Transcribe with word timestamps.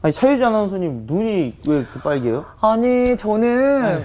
아니 0.00 0.12
차유지 0.12 0.44
아나운서님 0.44 1.04
눈이 1.06 1.54
왜 1.66 1.76
이렇게 1.76 2.00
빨개요? 2.02 2.44
아니 2.60 3.16
저는 3.16 4.04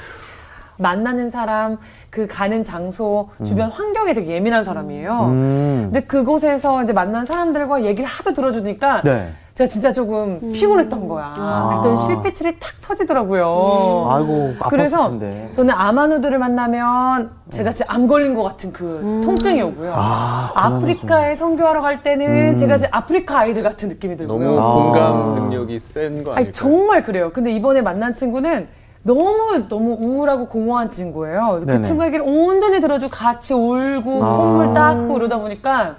만나는 0.78 1.30
사람, 1.30 1.78
그 2.10 2.26
가는 2.28 2.64
장소, 2.64 3.30
주변 3.44 3.70
환경에 3.70 4.14
되게 4.14 4.34
예민한 4.34 4.64
사람이에요. 4.64 5.20
음. 5.26 5.80
근데 5.92 6.02
그곳에서 6.02 6.84
이제 6.84 6.94
만난 6.94 7.26
사람들과 7.26 7.84
얘기를 7.86 8.10
하도 8.10 8.34
들어주니까 8.34 9.02
네. 9.04 9.34
제가 9.54 9.68
진짜 9.68 9.94
조금 9.94 10.52
피곤했던 10.52 11.08
거야. 11.08 11.32
아. 11.38 11.70
그랬더니 11.70 11.96
실핏줄이 11.98 12.58
탁 12.60 12.72
터지더라고요. 12.82 14.08
아이고 14.10 14.56
아팠을 14.60 14.70
그래서 14.70 15.10
텐데. 15.10 15.48
저는 15.52 15.76
암환우들을 15.76 16.40
만나면 16.40 17.30
제가 17.52 17.72
진짜 17.72 17.86
암 17.94 18.08
걸린 18.08 18.34
것 18.34 18.42
같은 18.42 18.74
그 18.74 19.22
통증이 19.24 19.62
오고요. 19.62 19.94
아, 19.96 20.52
아, 20.56 20.80
프리카에 20.80 21.36
선교하러 21.36 21.82
갈 21.82 22.02
때는 22.02 22.54
음. 22.54 22.58
제가 22.58 22.80
진짜 22.80 22.98
아프리카 22.98 23.40
아이들 23.42 23.62
같은 23.62 23.90
느낌이 23.90 24.18
들고요. 24.18 24.40
너무 24.56 24.60
아. 24.60 24.74
공감 24.74 25.36
능력이 25.36 25.78
센 25.80 26.24
거 26.24 26.32
아닐까요? 26.32 26.36
아니 26.36 26.52
정말 26.52 27.04
그래요. 27.04 27.30
근데 27.32 27.52
이번에 27.52 27.84
만난 27.84 28.16
친구는 28.16 28.68
너무 29.04 29.68
너무 29.70 29.96
우울하고 30.00 30.48
공허한 30.48 30.90
친구예요. 30.90 31.50
그래서 31.52 31.66
네네. 31.68 31.78
그 31.80 31.84
친구 31.86 32.04
얘기를 32.06 32.26
온전히 32.28 32.82
들어주고 32.82 33.12
같이 33.12 33.54
울고 33.54 34.24
아. 34.26 34.38
콧물 34.38 34.74
닦고 34.74 35.16
이러다 35.18 35.38
보니까 35.38 35.98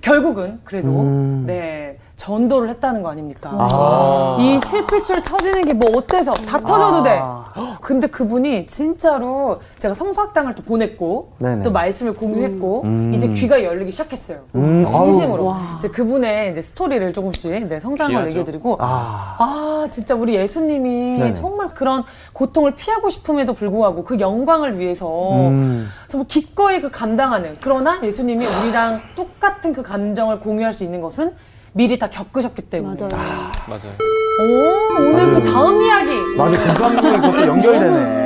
결국은 0.00 0.60
그래도 0.64 0.88
음. 0.88 1.44
네 1.46 1.83
전도를 2.28 2.70
했다는 2.70 3.02
거 3.02 3.10
아닙니까? 3.10 3.50
아. 3.52 4.38
이 4.40 4.58
실핏줄 4.64 5.22
터지는 5.22 5.64
게 5.66 5.74
뭐 5.74 5.90
어때서 5.96 6.30
다 6.32 6.58
터져도 6.60 7.02
돼. 7.02 7.18
아. 7.20 7.76
근데 7.80 8.06
그분이 8.06 8.66
진짜로 8.66 9.58
제가 9.78 9.92
성수학당을 9.92 10.54
또 10.54 10.62
보냈고 10.62 11.32
네네. 11.40 11.62
또 11.64 11.72
말씀을 11.72 12.14
공유했고 12.14 12.82
음. 12.84 13.12
이제 13.12 13.26
귀가 13.28 13.62
열리기 13.62 13.90
시작했어요. 13.90 14.38
음, 14.54 14.84
진심으로. 14.90 15.54
이제 15.78 15.88
그분의 15.88 16.52
이제 16.52 16.62
스토리를 16.62 17.12
조금씩 17.12 17.50
네, 17.68 17.80
성장을 17.80 18.12
귀하죠. 18.12 18.28
얘기해 18.28 18.44
드리고 18.44 18.76
아. 18.80 19.34
아, 19.38 19.86
진짜 19.90 20.14
우리 20.14 20.34
예수님이 20.36 21.18
네네. 21.18 21.34
정말 21.34 21.68
그런 21.74 22.04
고통을 22.32 22.76
피하고 22.76 23.10
싶음에도 23.10 23.52
불구하고 23.52 24.04
그 24.04 24.20
영광을 24.20 24.78
위해서 24.78 25.32
음. 25.48 25.88
정말 26.08 26.28
기꺼이 26.28 26.80
그 26.80 26.90
감당하는 26.90 27.56
그러나 27.60 27.98
예수님이 28.02 28.46
우리랑 28.46 29.00
똑같은 29.16 29.72
그 29.72 29.82
감정을 29.82 30.38
공유할 30.38 30.72
수 30.72 30.84
있는 30.84 31.00
것은 31.00 31.34
미리 31.76 31.98
다 31.98 32.08
겪으셨기 32.08 32.62
때문에. 32.62 32.96
맞아요. 33.00 33.50
맞아요. 33.68 33.92
오, 34.40 34.94
오늘 35.00 35.34
그 35.34 35.42
다음 35.42 35.82
이야기. 35.82 36.20
맞아 36.36 36.74
공감능이 36.74 37.16
그것도 37.20 37.46
연결이 37.48 37.78
되네. 37.80 38.24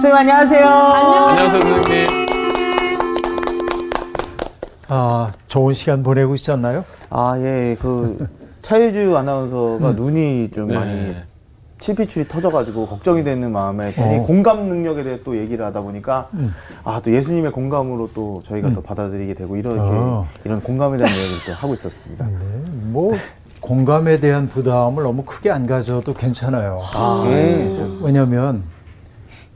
선생님 0.00 0.16
안녕하세요. 0.16 0.66
안녕하세요, 0.66 1.62
선생님. 1.62 2.28
아, 4.88 5.32
좋은 5.48 5.72
시간 5.72 6.02
보내고 6.02 6.34
있었나요? 6.34 6.84
아, 7.10 7.34
예, 7.38 7.76
그, 7.80 8.28
차유주 8.62 9.16
아나운서가 9.16 9.92
눈이 9.92 10.50
좀 10.50 10.68
네. 10.68 10.74
많이 10.74 11.16
칠피출이 11.78 12.28
터져가지고 12.28 12.86
걱정이 12.86 13.22
되는 13.24 13.52
마음에 13.52 13.92
괜히 13.92 14.18
어. 14.18 14.22
공감 14.22 14.68
능력에 14.68 15.04
대해 15.04 15.20
또 15.24 15.36
얘기를 15.38 15.64
하다 15.64 15.80
보니까 15.82 16.28
음. 16.34 16.52
아, 16.84 17.00
또 17.04 17.12
예수님의 17.14 17.52
공감으로 17.52 18.10
또 18.14 18.42
저희가 18.46 18.72
또 18.72 18.82
받아들이게 18.82 19.34
되고 19.34 19.56
이렇게 19.56 19.76
어. 19.78 20.26
이런 20.44 20.60
공감에 20.60 20.96
대한 20.96 21.14
이야기를 21.14 21.38
또 21.46 21.52
하고 21.54 21.74
있었습니다. 21.74 22.26
네, 22.26 22.34
뭐 22.86 23.14
공감에 23.60 24.18
대한 24.20 24.48
부담을 24.48 25.02
너무 25.04 25.24
크게 25.24 25.50
안 25.50 25.66
가져도 25.66 26.14
괜찮아요. 26.14 26.80
아, 26.94 27.24
예. 27.28 27.72
저- 27.76 28.04
왜냐하면 28.04 28.64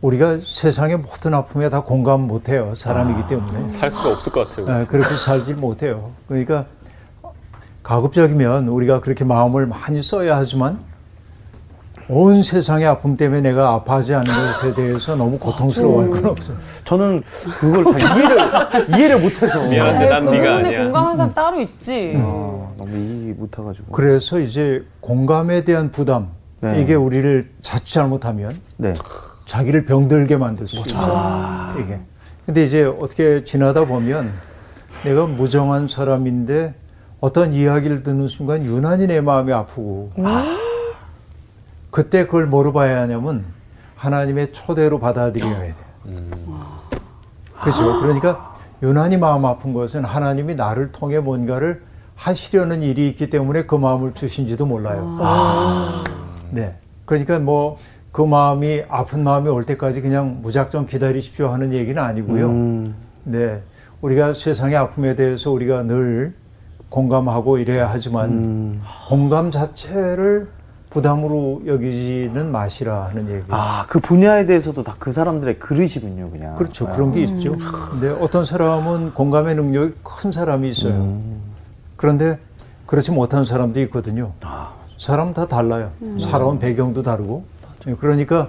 우리가 0.01 0.39
세상의 0.43 0.97
모든 0.99 1.33
아픔에 1.35 1.69
다 1.69 1.81
공감 1.83 2.23
못해요. 2.23 2.75
사람이기 2.75 3.29
때문에. 3.29 3.69
살 3.69 3.91
수가 3.91 4.11
없을 4.15 4.33
것 4.33 4.49
같아요. 4.49 4.75
아, 4.75 4.85
그렇게 4.87 5.15
살지 5.15 5.55
못해요. 5.55 6.11
그러니까 6.27 6.67
가급적이면 7.83 8.69
우리가 8.69 9.01
그렇게 9.01 9.25
마음을 9.25 9.67
많이 9.67 10.03
써야 10.03 10.37
하지만 10.37 10.81
온 12.15 12.43
세상의 12.43 12.87
아픔 12.87 13.17
때문에 13.17 13.41
내가 13.41 13.71
아파하지 13.73 14.15
않는 14.15 14.27
것에 14.27 14.75
대해서 14.75 15.17
너무 15.17 15.39
고통스러워할 15.39 16.11
건 16.11 16.27
없어요. 16.27 16.59
저는 16.85 17.23
그걸 17.59 17.99
잘 17.99 18.19
이해를, 18.19 18.99
이해를 18.99 19.21
못해서. 19.21 19.67
미안한데 19.67 20.09
난 20.09 20.25
그분에 20.25 20.39
네가 20.41 20.57
아니야. 20.57 20.85
공감한 20.85 21.17
사람 21.17 21.33
따로 21.33 21.59
있지. 21.59 22.13
어, 22.17 22.75
너무 22.77 22.91
이해 22.99 23.33
못해가지고. 23.33 23.93
그래서 23.93 24.39
이제 24.41 24.85
공감에 25.01 25.65
대한 25.65 25.91
부담 25.91 26.29
네. 26.61 26.83
이게 26.83 26.95
우리를 26.95 27.51
자칫 27.63 27.95
잘못하면 27.95 28.55
네. 28.77 28.93
자기를 29.47 29.87
병들게 29.87 30.37
만들 30.37 30.67
수 30.67 30.81
있어요. 30.87 31.73
이게. 31.81 31.99
근데 32.45 32.63
이제 32.63 32.85
어떻게 32.85 33.43
지나다 33.43 33.87
보면 33.87 34.31
내가 35.03 35.27
무정한 35.27 35.89
사람인데 35.89 36.75
어떤 37.21 37.55
이야기를 37.55 38.03
듣는 38.03 38.27
순간 38.29 38.63
유난히 38.65 39.07
내 39.07 39.23
마음이 39.23 39.51
아프고 39.53 40.11
그때 41.93 42.27
그걸 42.27 42.47
뭐로 42.47 42.73
봐야 42.73 43.01
하냐면 43.03 43.45
하나님의 43.95 44.53
초대로 44.53 44.99
받아들여야 44.99 45.63
돼. 45.63 45.75
그렇죠. 47.61 48.01
그러니까 48.01 48.57
유난히 48.83 49.17
마음 49.17 49.45
아픈 49.47 49.73
것은 49.73 50.05
하나님이 50.05 50.57
나를 50.57 50.91
통해 50.91 51.21
뭔가를 51.21 51.83
하시려는 52.17 52.83
일이 52.83 53.09
있기 53.09 53.31
때문에 53.31 53.67
그 53.67 53.77
마음을 53.77 54.15
주신지도 54.15 54.67
몰라요. 54.67 56.03
네. 56.51 56.77
그러니까 57.05 57.39
뭐 57.39 57.79
그 58.13 58.21
마음이 58.21 58.83
아픈 58.91 59.25
마음이 59.25 59.49
올 59.49 59.65
때까지 59.65 60.03
그냥 60.03 60.41
무작정 60.43 60.85
기다리십시오 60.85 61.49
하는 61.49 61.73
얘기는 61.73 62.01
아니고요. 62.01 62.47
음, 62.47 62.95
네. 63.25 63.63
우리가 64.03 64.35
세상의 64.35 64.77
아픔에 64.77 65.17
대해서 65.17 65.51
우리가 65.51 65.83
늘 65.85 66.35
공감하고 66.91 67.57
이래야 67.57 67.89
하지만 67.91 68.31
음. 68.31 68.83
공감 69.09 69.51
자체를 69.51 70.49
부담으로 70.93 71.63
여기지는 71.67 72.53
마시라 72.53 73.07
하는 73.07 73.29
얘기. 73.31 73.45
아, 73.49 73.87
그 73.89 73.99
분야에 73.99 74.45
대해서도 74.45 74.83
다 74.85 74.93
그 74.99 75.11
사람들의 75.11 75.59
그릇이군요, 75.59 76.29
그냥. 76.29 76.55
그렇죠. 76.55 76.87
그런 76.87 77.11
게 77.11 77.23
있죠. 77.23 77.57
근데 77.91 78.11
어떤 78.21 78.45
사람은 78.45 79.15
공감의 79.15 79.55
능력이 79.57 79.95
큰 80.05 80.31
사람이 80.31 80.69
있어요. 80.69 80.93
음. 80.93 81.41
그런데 81.97 82.39
그렇지 82.87 83.11
못한 83.11 83.45
사람도 83.45 83.81
있거든요. 83.83 84.33
사람 84.99 85.33
다 85.35 85.49
달라요. 85.49 85.91
살아온 86.21 86.59
배경도 86.59 87.03
다르고. 87.03 87.43
예, 87.89 87.95
그러니까 87.95 88.49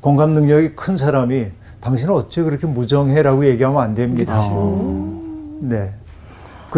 공감 0.00 0.32
능력이 0.32 0.70
큰 0.70 0.98
사람이 0.98 1.46
당신은 1.80 2.12
어째 2.12 2.42
그렇게 2.42 2.66
무정해라고 2.66 3.46
얘기하면 3.46 3.80
안 3.80 3.94
됩니다. 3.94 4.36
네. 5.60 5.94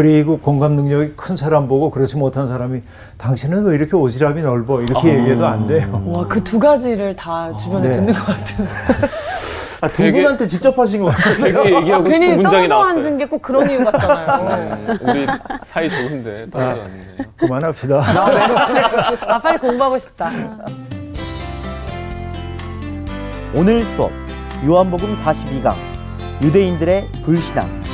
그리고 0.01 0.37
공감 0.39 0.73
능력이 0.77 1.15
큰 1.17 1.39
사람 1.39 1.67
보고 1.69 1.91
그렇지 1.91 2.19
못한 2.19 2.47
사람이 2.47 2.83
당신은 3.17 3.65
왜 3.65 3.77
이렇게 3.77 3.93
오지랖이 3.93 4.43
넓어 4.43 4.83
이렇게 4.83 5.09
얘기해도 5.17 5.47
안 5.47 5.67
돼요. 5.67 6.03
와, 6.05 6.27
그 6.27 6.45
두 6.45 6.59
가지를 6.59 7.17
다 7.17 7.57
주변에 7.57 7.89
네. 7.89 7.95
듣는 7.95 8.13
것 8.13 8.27
같은. 8.27 8.67
아, 9.81 9.89
두 9.89 9.97
되게- 9.97 10.19
분한테 10.21 10.47
직접 10.49 10.79
하신 10.79 11.01
것 11.01 11.09
같아요. 11.17 11.63
되게 11.63 11.77
얘기하고 11.77 12.13
싶은 12.13 12.37
문장이 12.37 12.69
나왔어요. 12.69 12.99
앉은 12.99 13.17
게 13.17 13.25
꼭 13.27 13.41
그런 13.41 13.71
이유 13.71 13.83
같잖아요. 13.87 14.49
네, 14.51 14.95
우리 15.01 15.27
사이 15.63 15.89
좋은데 15.89 16.45
떨어져 16.51 16.69
왔네요. 16.83 17.27
그만합시다. 17.39 17.97
아, 19.29 19.39
빨리 19.41 19.57
공부하고 19.59 19.97
싶다. 19.97 20.31
오늘 23.55 23.83
수업 23.83 24.11
요한복음 24.67 25.15
42강 25.15 25.75
유대인들의 26.43 27.09
불신앙. 27.25 27.86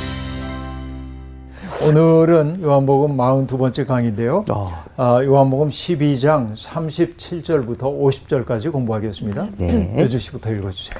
오늘은 1.85 2.61
요한복음 2.61 3.17
42번째 3.17 3.85
강의인데요. 3.85 4.45
아, 4.47 4.85
아, 4.95 5.21
요한복음 5.21 5.67
12장 5.67 6.53
37절부터 6.53 7.81
50절까지 7.81 8.71
공부하겠습니다. 8.71 9.49
네. 9.57 9.93
여주 9.97 10.17
씨부터 10.17 10.51
읽어주세요. 10.53 10.93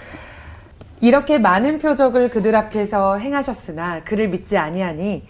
이렇게 0.99 1.37
많은 1.37 1.77
표적을 1.77 2.29
그들 2.29 2.53
앞에서 2.57 3.17
행하셨으나 3.17 4.03
그를 4.03 4.27
믿지 4.27 4.57
아니하니 4.57 5.23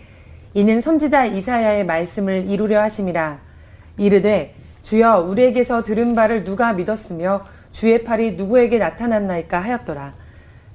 이는 0.56 0.82
선지자 0.82 1.26
이사야의 1.26 1.86
말씀을 1.86 2.50
이루려 2.50 2.82
하심이라 2.82 3.40
이르되 3.98 4.56
주여 4.82 5.20
우리에게서 5.20 5.84
들은 5.84 6.16
바를 6.16 6.44
누가 6.44 6.74
믿었으며 6.74 7.44
주의 7.72 8.04
팔이 8.04 8.32
누구에게 8.34 8.80
나타났나이까 8.80 9.60
하였더라 9.60 10.16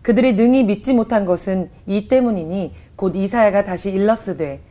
그들이 0.02 0.34
능히 0.34 0.62
믿지 0.62 0.94
못한 0.94 1.24
것은 1.24 1.68
이 1.86 2.06
때문이니 2.06 2.72
곧 2.94 3.16
이사야가 3.16 3.64
다시 3.64 3.90
일렀으되 3.90 4.67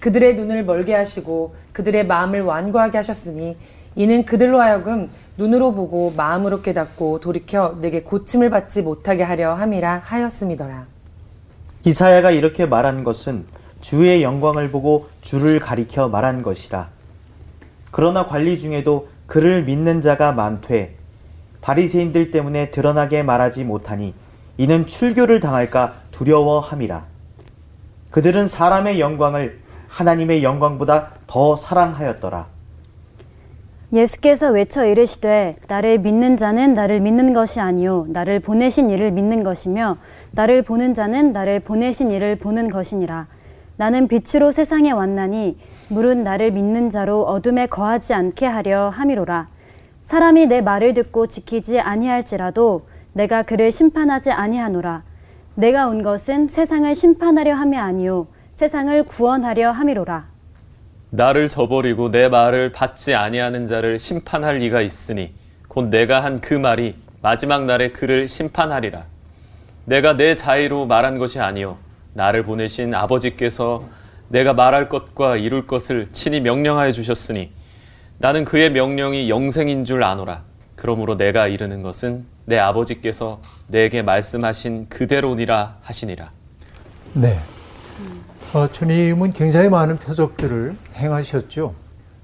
그들의 0.00 0.34
눈을 0.34 0.64
멀게 0.64 0.94
하시고 0.94 1.54
그들의 1.72 2.06
마음을 2.06 2.42
완고하게 2.42 2.98
하셨으니 2.98 3.56
이는 3.94 4.24
그들로 4.24 4.60
하여금 4.60 5.10
눈으로 5.38 5.74
보고 5.74 6.12
마음으로 6.16 6.62
깨닫고 6.62 7.20
돌이켜 7.20 7.76
내게 7.80 8.02
고침을 8.02 8.50
받지 8.50 8.82
못하게 8.82 9.22
하려 9.22 9.54
함이라 9.54 10.02
하였음이더라. 10.04 10.86
이사야가 11.84 12.30
이렇게 12.30 12.66
말한 12.66 13.04
것은 13.04 13.46
주의 13.80 14.22
영광을 14.22 14.70
보고 14.70 15.08
주를 15.22 15.60
가리켜 15.60 16.08
말한 16.08 16.42
것이라. 16.42 16.88
그러나 17.90 18.26
관리 18.26 18.58
중에도 18.58 19.08
그를 19.26 19.64
믿는 19.64 20.00
자가 20.00 20.32
많되 20.32 20.96
바리새인들 21.62 22.30
때문에 22.30 22.70
드러나게 22.70 23.22
말하지 23.22 23.64
못하니 23.64 24.14
이는 24.58 24.86
출교를 24.86 25.40
당할까 25.40 25.94
두려워함이라. 26.10 27.04
그들은 28.10 28.48
사람의 28.48 29.00
영광을 29.00 29.60
하나님의 29.96 30.44
영광보다 30.44 31.12
더 31.26 31.56
사랑하였더라. 31.56 32.46
예수께서 33.94 34.50
외쳐 34.50 34.84
이르시되 34.84 35.56
나를 35.68 35.98
믿는 35.98 36.36
자는 36.36 36.74
나를 36.74 37.00
믿는 37.00 37.32
것이 37.32 37.60
아니요 37.60 38.04
나를 38.10 38.40
보내신 38.40 38.90
이를 38.90 39.10
믿는 39.10 39.42
것이며 39.42 39.96
나를 40.32 40.62
보는 40.62 40.92
자는 40.92 41.32
나를 41.32 41.60
보내신 41.60 42.10
이를 42.10 42.36
보는 42.36 42.68
것이니라. 42.68 43.26
나는 43.78 44.06
빛으로 44.06 44.52
세상에 44.52 44.90
왔나니 44.90 45.56
물은 45.88 46.24
나를 46.24 46.50
믿는 46.50 46.90
자로 46.90 47.22
어둠에 47.22 47.66
거하지 47.66 48.12
않게 48.12 48.44
하려 48.44 48.90
함이로라. 48.90 49.48
사람이 50.02 50.46
내 50.46 50.60
말을 50.60 50.92
듣고 50.92 51.26
지키지 51.26 51.80
아니할지라도 51.80 52.82
내가 53.14 53.44
그를 53.44 53.72
심판하지 53.72 54.30
아니하노라. 54.30 55.04
내가 55.54 55.88
온 55.88 56.02
것은 56.02 56.48
세상을 56.48 56.94
심판하려 56.94 57.54
함이 57.54 57.78
아니요 57.78 58.26
세상을 58.56 59.02
구원하려 59.04 59.70
함이로라 59.70 60.24
나를 61.10 61.50
저버리고 61.50 62.10
내 62.10 62.30
말을 62.30 62.72
받지 62.72 63.14
아니하는 63.14 63.66
자를 63.66 63.98
심판할 63.98 64.56
리가 64.56 64.80
있으니 64.80 65.34
곧 65.68 65.88
내가 65.90 66.24
한 66.24 66.40
그 66.40 66.54
말이 66.54 66.96
마지막 67.20 67.66
날에 67.66 67.90
그를 67.90 68.28
심판하리라. 68.28 69.04
내가 69.84 70.16
내 70.16 70.34
자의로 70.34 70.86
말한 70.86 71.18
것이 71.18 71.38
아니요 71.38 71.76
나를 72.14 72.44
보내신 72.44 72.94
아버지께서 72.94 73.84
내가 74.28 74.54
말할 74.54 74.88
것과 74.88 75.36
이룰 75.36 75.66
것을 75.66 76.08
친히 76.14 76.40
명령하여 76.40 76.92
주셨으니 76.92 77.52
나는 78.16 78.46
그의 78.46 78.72
명령이 78.72 79.28
영생인 79.28 79.84
줄 79.84 80.02
아노라. 80.02 80.44
그러므로 80.76 81.18
내가 81.18 81.46
이르는 81.46 81.82
것은 81.82 82.24
내 82.46 82.58
아버지께서 82.58 83.42
내게 83.68 84.00
말씀하신 84.00 84.88
그대로니라 84.88 85.76
하시니라. 85.82 86.30
네. 87.12 87.38
어, 88.52 88.68
주님은 88.68 89.32
굉장히 89.32 89.68
많은 89.68 89.98
표적들을 89.98 90.76
행하셨죠. 90.94 91.74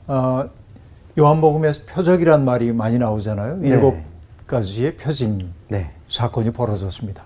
어, 0.06 0.48
요한복음에서 1.18 1.80
표적이란 1.86 2.44
말이 2.44 2.72
많이 2.72 2.98
나오잖아요. 2.98 3.56
네. 3.56 3.68
일곱 3.68 3.96
가지의 4.46 4.96
표징 4.96 5.52
네. 5.68 5.90
사건이 6.08 6.52
벌어졌습니다. 6.52 7.24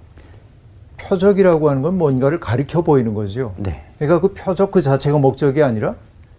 표적이라고 0.96 1.70
하는 1.70 1.82
건 1.82 1.98
뭔가를 1.98 2.40
가리켜 2.40 2.82
보이는 2.82 3.14
거죠. 3.14 3.54
네. 3.58 3.84
그러니까 3.98 4.20
그 4.20 4.34
표적 4.34 4.70
그 4.70 4.82
자체가 4.82 5.18
목적이 5.18 5.62
아니라 5.62 5.94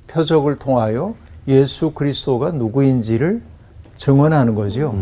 표적을 0.07 0.57
통하여 0.57 1.15
예수 1.47 1.91
그리스도가 1.91 2.51
누구인지를 2.51 3.41
증언하는 3.95 4.55
거죠. 4.55 4.93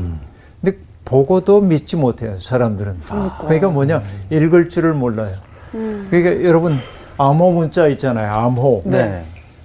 근데 0.61 0.77
보고도 1.03 1.61
믿지 1.61 1.95
못해요, 1.95 2.37
사람들은. 2.37 2.99
그러니까 3.41 3.69
뭐냐, 3.69 4.03
읽을 4.29 4.69
줄을 4.69 4.93
몰라요. 4.93 5.35
그러니까 6.09 6.43
여러분, 6.43 6.77
암호 7.17 7.51
문자 7.51 7.87
있잖아요, 7.87 8.31
암호. 8.31 8.81
네. 8.85 9.23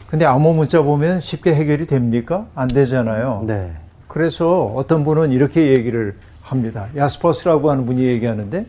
근데 0.08 0.24
암호 0.24 0.52
문자 0.52 0.82
보면 0.82 1.20
쉽게 1.20 1.54
해결이 1.54 1.86
됩니까? 1.86 2.46
안 2.54 2.68
되잖아요. 2.68 3.44
네. 3.46 3.72
그래서 4.08 4.64
어떤 4.74 5.04
분은 5.04 5.32
이렇게 5.32 5.68
얘기를 5.68 6.16
합니다. 6.42 6.88
야스퍼스라고 6.96 7.70
하는 7.70 7.86
분이 7.86 8.02
얘기하는데 8.02 8.66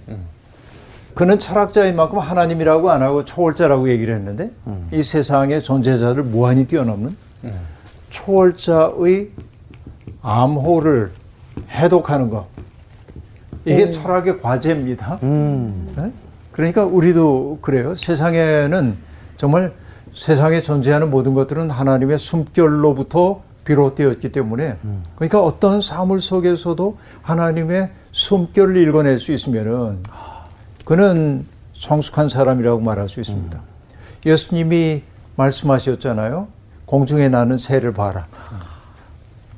그는 1.16 1.40
철학자인 1.40 1.96
만큼 1.96 2.20
하나님이라고 2.20 2.92
안 2.92 3.02
하고 3.02 3.26
초월자라고 3.26 3.90
얘기를 3.90 4.14
했는데 4.16 4.52
이 4.92 5.02
세상의 5.02 5.64
존재자를 5.64 6.22
무한히 6.24 6.68
뛰어넘는 6.68 7.16
초월자의 8.12 9.30
암호를 10.22 11.12
해독하는 11.72 12.30
것 12.30 12.46
이게 13.66 13.90
철학의 13.90 14.42
과제입니다. 14.42 15.20
음. 15.24 15.92
네? 15.98 16.12
그러니까 16.62 16.86
우리도 16.86 17.58
그래요. 17.64 17.96
세상에는 17.96 18.96
정말 19.36 19.74
세상에 20.14 20.62
존재하는 20.62 21.10
모든 21.10 21.34
것들은 21.34 21.72
하나님의 21.72 22.20
숨결로부터 22.20 23.42
비롯되었기 23.66 24.32
때문에 24.32 24.78
그러니까 25.16 25.42
어떤 25.42 25.82
사물 25.82 26.22
속에서도 26.22 26.98
하나님의 27.24 27.90
숨결을 28.12 28.78
읽어낼 28.78 29.18
수 29.18 29.32
있으면은 29.32 30.04
그는 30.86 31.48
성숙한 31.74 32.30
사람이라고 32.30 32.80
말할 32.80 33.10
수 33.10 33.20
있습니다. 33.22 33.60
예수님이 34.28 35.02
말씀하셨잖아요. 35.38 36.48
공중에 36.86 37.28
나는 37.28 37.58
새를 37.58 37.92
봐라. 37.92 38.28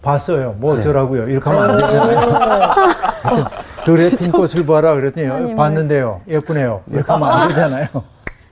봤어요. 0.02 0.56
뭐 0.58 0.78
어쩌라고요. 0.78 1.28
이렇게 1.28 1.50
하면 1.50 1.72
안 1.72 1.78
되잖아요. 1.78 3.58
들에 3.86 4.10
핀 4.10 4.32
꽃을 4.32 4.66
봐라 4.66 4.94
그랬더니 4.96 5.28
하나님을. 5.28 5.56
봤는데요. 5.56 6.22
예쁘네요. 6.28 6.82
이렇게 6.92 7.12
하면 7.12 7.30
안 7.32 7.48
되잖아요. 7.50 7.88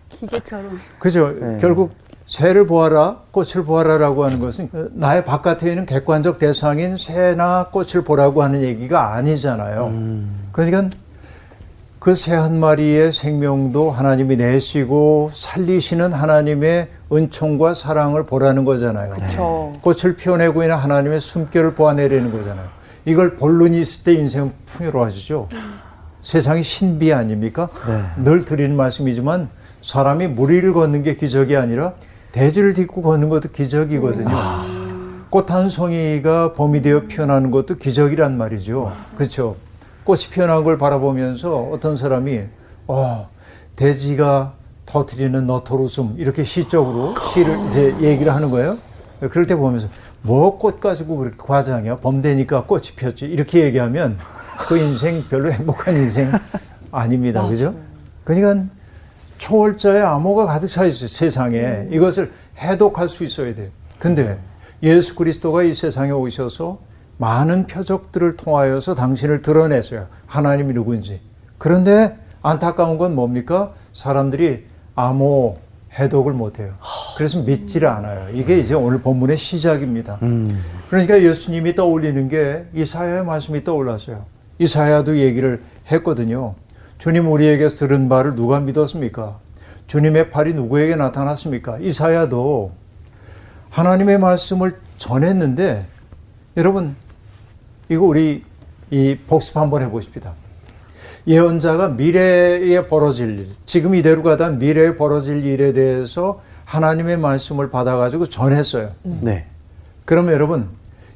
기계처럼 0.09 0.79
그죠? 0.99 1.33
네. 1.39 1.57
결국 1.59 1.93
새를 2.27 2.65
보아라, 2.65 3.17
꽃을 3.31 3.65
보아라라고 3.65 4.23
하는 4.23 4.39
것은 4.39 4.69
나의 4.93 5.25
바깥에 5.25 5.69
있는 5.71 5.85
객관적 5.85 6.39
대상인 6.39 6.95
새나 6.95 7.67
꽃을 7.71 8.03
보라고 8.05 8.41
하는 8.43 8.61
얘기가 8.61 9.13
아니잖아요. 9.15 9.91
그러니까 10.51 10.89
그 11.99 12.13
새 12.15 12.33
한 12.35 12.59
마리의 12.59 13.11
생명도 13.11 13.91
하나님이 13.91 14.35
내시고 14.37 15.29
살리시는 15.33 16.13
하나님의 16.13 16.87
은총과 17.11 17.73
사랑을 17.75 18.23
보라는 18.23 18.65
거잖아요. 18.65 19.13
그렇죠. 19.13 19.71
꽃을 19.81 20.15
피워내고 20.15 20.63
있는 20.63 20.77
하나님의 20.77 21.19
숨결을 21.21 21.75
보아내려는 21.75 22.31
거잖아요. 22.31 22.65
이걸 23.05 23.35
본론이 23.35 23.81
있을 23.81 24.03
때 24.03 24.13
인생은 24.13 24.53
풍요로워지죠. 24.65 25.47
세상이 26.21 26.63
신비 26.63 27.13
아닙니까? 27.13 27.69
늘 28.23 28.45
드리는 28.45 28.75
말씀이지만 28.75 29.49
사람이 29.81 30.27
무리를 30.27 30.71
걷는 30.73 31.01
게 31.03 31.15
기적이 31.15 31.57
아니라 31.57 31.93
대지를 32.31 32.73
딛고 32.73 33.01
걷는 33.01 33.29
것도 33.29 33.49
기적이거든요. 33.49 34.29
꽃한 35.29 35.69
송이가 35.69 36.53
봄이 36.53 36.81
되어 36.81 37.07
피어나는 37.07 37.51
것도 37.51 37.77
기적이란 37.77 38.37
말이죠. 38.37 38.91
그렇죠. 39.15 39.55
꽃이 40.03 40.23
피어난 40.31 40.63
걸 40.63 40.77
바라보면서 40.77 41.69
어떤 41.71 41.95
사람이 41.95 42.41
어, 42.87 43.29
대지가 43.75 44.53
터트리는 44.85 45.47
너토로숨 45.47 46.15
이렇게 46.17 46.43
시적으로 46.43 47.15
시를 47.33 47.53
이제 47.67 47.95
얘기를 48.01 48.33
하는 48.33 48.51
거예요. 48.51 48.77
그럴 49.29 49.45
때 49.45 49.55
보면서 49.55 49.87
뭐 50.23 50.57
꽃 50.57 50.79
가지고 50.79 51.17
그렇게 51.17 51.37
과장이야? 51.37 51.97
봄 51.97 52.21
되니까 52.21 52.63
꽃이 52.65 52.89
피었지. 52.95 53.25
이렇게 53.25 53.63
얘기하면 53.63 54.17
그 54.67 54.77
인생 54.77 55.23
별로 55.27 55.51
행복한 55.51 55.95
인생 55.97 56.31
아닙니다. 56.91 57.47
그죠? 57.47 57.73
그러니까 58.23 58.65
초월자의 59.39 60.03
암호가 60.03 60.45
가득 60.45 60.67
차 60.67 60.85
있어요, 60.85 61.07
세상에. 61.07 61.87
이것을 61.89 62.31
해독할 62.59 63.09
수 63.09 63.23
있어야 63.23 63.55
돼요. 63.55 63.69
근데 63.97 64.37
예수 64.83 65.15
그리스도가 65.15 65.63
이 65.63 65.73
세상에 65.73 66.11
오셔서 66.11 66.79
많은 67.17 67.67
표적들을 67.67 68.35
통하여서 68.37 68.95
당신을 68.95 69.41
드러내세요. 69.41 70.07
하나님이 70.27 70.73
누구인지. 70.73 71.21
그런데 71.57 72.17
안타까운 72.41 72.97
건 72.97 73.13
뭡니까? 73.15 73.73
사람들이 73.93 74.65
암호 74.95 75.57
해독을 75.97 76.33
못해요. 76.33 76.73
그래서 77.17 77.39
믿지를 77.41 77.87
않아요. 77.89 78.29
이게 78.33 78.57
이제 78.59 78.73
오늘 78.73 79.01
본문의 79.01 79.37
시작입니다. 79.37 80.19
그러니까 80.89 81.21
예수님이 81.21 81.75
떠올리는 81.75 82.27
게 82.27 82.65
이사야의 82.73 83.25
말씀이 83.25 83.63
떠올랐어요. 83.63 84.25
이사야도 84.59 85.17
얘기를 85.17 85.61
했거든요. 85.91 86.55
주님 86.97 87.29
우리에게서 87.31 87.75
들은 87.75 88.07
바를 88.09 88.35
누가 88.35 88.59
믿었습니까? 88.59 89.39
주님의 89.87 90.29
팔이 90.29 90.53
누구에게 90.53 90.95
나타났습니까? 90.95 91.79
이사야도 91.79 92.71
하나님의 93.69 94.19
말씀을 94.19 94.79
전했는데 94.97 95.85
여러분 96.57 96.95
이거 97.89 98.05
우리 98.05 98.43
이 98.91 99.17
복습 99.27 99.57
한번 99.57 99.81
해보십시다. 99.81 100.33
예언자가 101.27 101.89
미래에 101.89 102.87
벌어질 102.87 103.39
일, 103.39 103.47
지금 103.65 103.95
이대로 103.95 104.23
가다 104.23 104.49
미래에 104.49 104.95
벌어질 104.95 105.45
일에 105.45 105.73
대해서 105.73 106.41
하나님의 106.65 107.17
말씀을 107.17 107.69
받아가지고 107.69 108.27
전했어요. 108.27 108.91
네. 109.03 109.45
그러면 110.05 110.33
여러분 110.33 110.67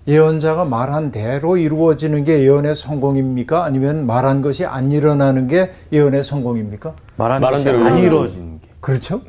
예언자가 0.07 0.65
말한 0.65 1.11
대로 1.11 1.57
이루어지는 1.57 2.23
게 2.23 2.41
예언의 2.41 2.75
성공입니까? 2.75 3.63
아니면 3.63 4.05
말한 4.05 4.41
것이 4.41 4.65
안 4.65 4.91
일어나는 4.91 5.47
게 5.47 5.71
예언의 5.91 6.23
성공입니까? 6.23 6.93
말한, 7.15 7.41
말한 7.41 7.63
대로 7.63 7.79
안 7.79 7.97
이루어지는 7.97 8.59
게. 8.61 8.67
그렇죠? 8.79 9.21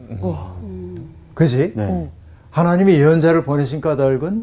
그지? 1.34 1.72
네. 1.74 2.10
하나님이 2.50 2.94
예언자를 2.94 3.42
보내신 3.44 3.80
까닭은 3.80 4.42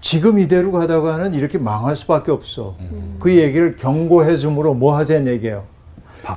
지금 0.00 0.38
이대로 0.38 0.72
가다가는 0.72 1.34
이렇게 1.34 1.58
망할 1.58 1.96
수밖에 1.96 2.30
없어. 2.30 2.76
그 3.18 3.34
얘기를 3.36 3.76
경고해 3.76 4.36
줌으로 4.36 4.74
뭐 4.74 4.96
하자는 4.96 5.26
얘기예요. 5.32 5.64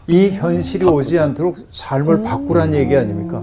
이 0.08 0.30
현실이 0.32 0.86
오지 0.86 1.20
않도록 1.20 1.58
삶을 1.72 2.22
바꾸란 2.24 2.74
얘기 2.74 2.96
아닙니까? 2.96 3.42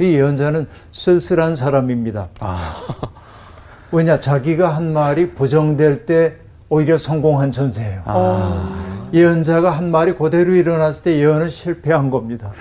이 0.00 0.14
예언자는 0.14 0.66
쓸쓸한 0.92 1.56
사람입니다. 1.56 2.28
왜냐 3.90 4.20
자기가 4.20 4.68
한 4.68 4.92
말이 4.92 5.30
부정될 5.34 6.06
때 6.06 6.34
오히려 6.68 6.98
성공한 6.98 7.50
존재예요. 7.52 8.02
예언자가 9.12 9.70
한 9.70 9.90
말이 9.90 10.14
그대로 10.14 10.52
일어났을 10.54 11.02
때 11.02 11.18
예언은 11.18 11.48
실패한 11.48 12.10
겁니다. 12.10 12.52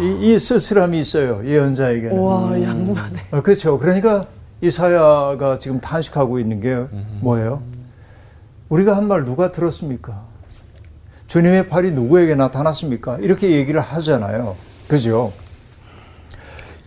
이, 0.00 0.32
이 0.32 0.38
쓸쓸함이 0.38 0.98
있어요 0.98 1.42
예언자에게는. 1.44 2.18
와 2.18 2.50
양반에. 2.50 3.26
어, 3.30 3.42
그렇죠. 3.42 3.78
그러니까 3.78 4.24
이사야가 4.62 5.58
지금 5.58 5.80
탄식하고 5.80 6.38
있는 6.38 6.60
게 6.60 6.86
뭐예요? 7.20 7.62
우리가 8.68 8.96
한 8.96 9.06
말 9.08 9.24
누가 9.24 9.50
들었습니까? 9.52 10.22
주님의 11.26 11.68
팔이 11.68 11.90
누구에게 11.92 12.36
나타났습니까? 12.36 13.18
이렇게 13.18 13.50
얘기를 13.50 13.80
하잖아요. 13.80 14.56
그죠? 14.88 15.32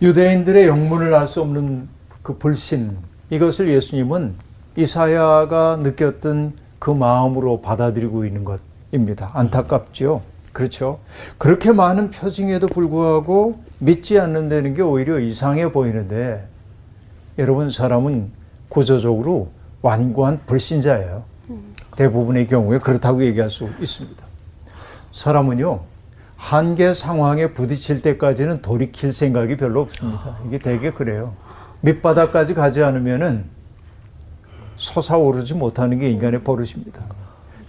유대인들의 0.00 0.66
영문을 0.66 1.14
알 1.14 1.26
수 1.26 1.40
없는 1.42 1.88
그 2.22 2.38
불신, 2.38 2.96
이것을 3.30 3.68
예수님은 3.68 4.34
이사야가 4.76 5.78
느꼈던 5.82 6.54
그 6.78 6.90
마음으로 6.90 7.60
받아들이고 7.60 8.24
있는 8.24 8.44
것입니다. 8.44 9.30
안타깝죠? 9.34 10.22
그렇죠? 10.52 11.00
그렇게 11.38 11.72
많은 11.72 12.10
표징에도 12.10 12.68
불구하고 12.68 13.60
믿지 13.78 14.18
않는다는 14.18 14.72
게 14.74 14.80
오히려 14.82 15.18
이상해 15.18 15.70
보이는데 15.70 16.48
여러분 17.38 17.70
사람은 17.70 18.32
구조적으로 18.68 19.50
완고한 19.82 20.40
불신자예요. 20.46 21.24
대부분의 21.96 22.46
경우에 22.46 22.78
그렇다고 22.78 23.24
얘기할 23.24 23.50
수 23.50 23.68
있습니다. 23.80 24.24
사람은요 25.12 25.80
한계 26.36 26.92
상황에 26.92 27.52
부딪힐 27.52 28.02
때까지는 28.02 28.60
돌이킬 28.62 29.12
생각이 29.12 29.56
별로 29.56 29.80
없습니다. 29.82 30.36
이게 30.46 30.58
되게 30.58 30.90
그래요. 30.90 31.34
밑바닥까지 31.80 32.54
가지 32.54 32.82
않으면은 32.82 33.44
솟아오르지 34.76 35.54
못하는 35.54 35.98
게 35.98 36.10
인간의 36.10 36.42
버릇입니다. 36.42 37.02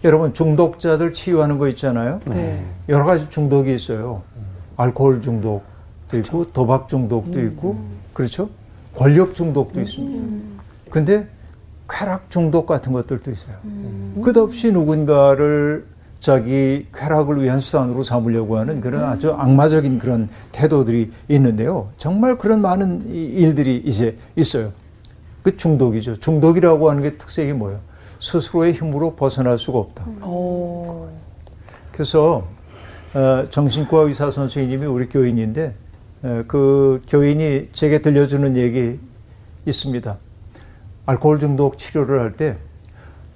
여러분 0.04 0.34
중독자들 0.34 1.14
치유하는 1.14 1.58
거 1.58 1.68
있잖아요. 1.70 2.20
네. 2.26 2.64
여러 2.90 3.06
가지 3.06 3.30
중독이 3.30 3.74
있어요. 3.74 4.24
알코올 4.76 5.22
중독도 5.22 6.18
있고 6.18 6.52
도박 6.52 6.88
중독도 6.88 7.42
있고 7.42 7.78
그렇죠? 8.14 8.50
권력 8.98 9.34
중독도 9.34 9.80
있습니다. 9.80 10.62
근데 10.90 11.28
쾌락 11.90 12.30
중독 12.30 12.66
같은 12.66 12.92
것들도 12.94 13.32
있어요. 13.32 13.56
끝없이 14.24 14.72
누군가를 14.72 15.86
자기 16.20 16.88
쾌락을 16.94 17.44
위한 17.44 17.60
수단으로 17.60 18.02
삼으려고 18.04 18.58
하는 18.58 18.82
그런 18.82 19.04
아주 19.04 19.32
악마적인 19.34 20.00
그런 20.00 20.30
태도들이 20.52 21.12
있는데요. 21.30 21.90
정말 21.98 22.38
그런 22.38 22.62
많은 22.62 23.04
이- 23.08 23.26
일들이 23.42 23.82
이제 23.86 24.18
있어요. 24.36 24.72
그 25.44 25.56
중독이죠. 25.56 26.18
중독이라고 26.18 26.90
하는 26.90 27.04
게 27.04 27.18
특색이 27.18 27.54
뭐예요? 27.54 27.80
스스로의 28.20 28.74
힘으로 28.74 29.14
벗어날 29.14 29.58
수가 29.60 29.78
없다. 29.78 30.06
오. 30.26 31.08
그래서 31.92 32.48
어, 33.14 33.46
정신과 33.50 34.00
의사 34.02 34.30
선생님이 34.32 34.86
우리 34.88 35.08
교인인데 35.08 35.68
어, 35.68 35.87
그 36.22 37.02
교인이 37.08 37.70
제게 37.74 38.00
들려주는 38.02 38.56
얘기 38.56 39.00
있습니다. 39.66 40.18
알코올 41.06 41.40
중독 41.40 41.78
치료를 41.78 42.20
할 42.20 42.32
때 42.36 42.58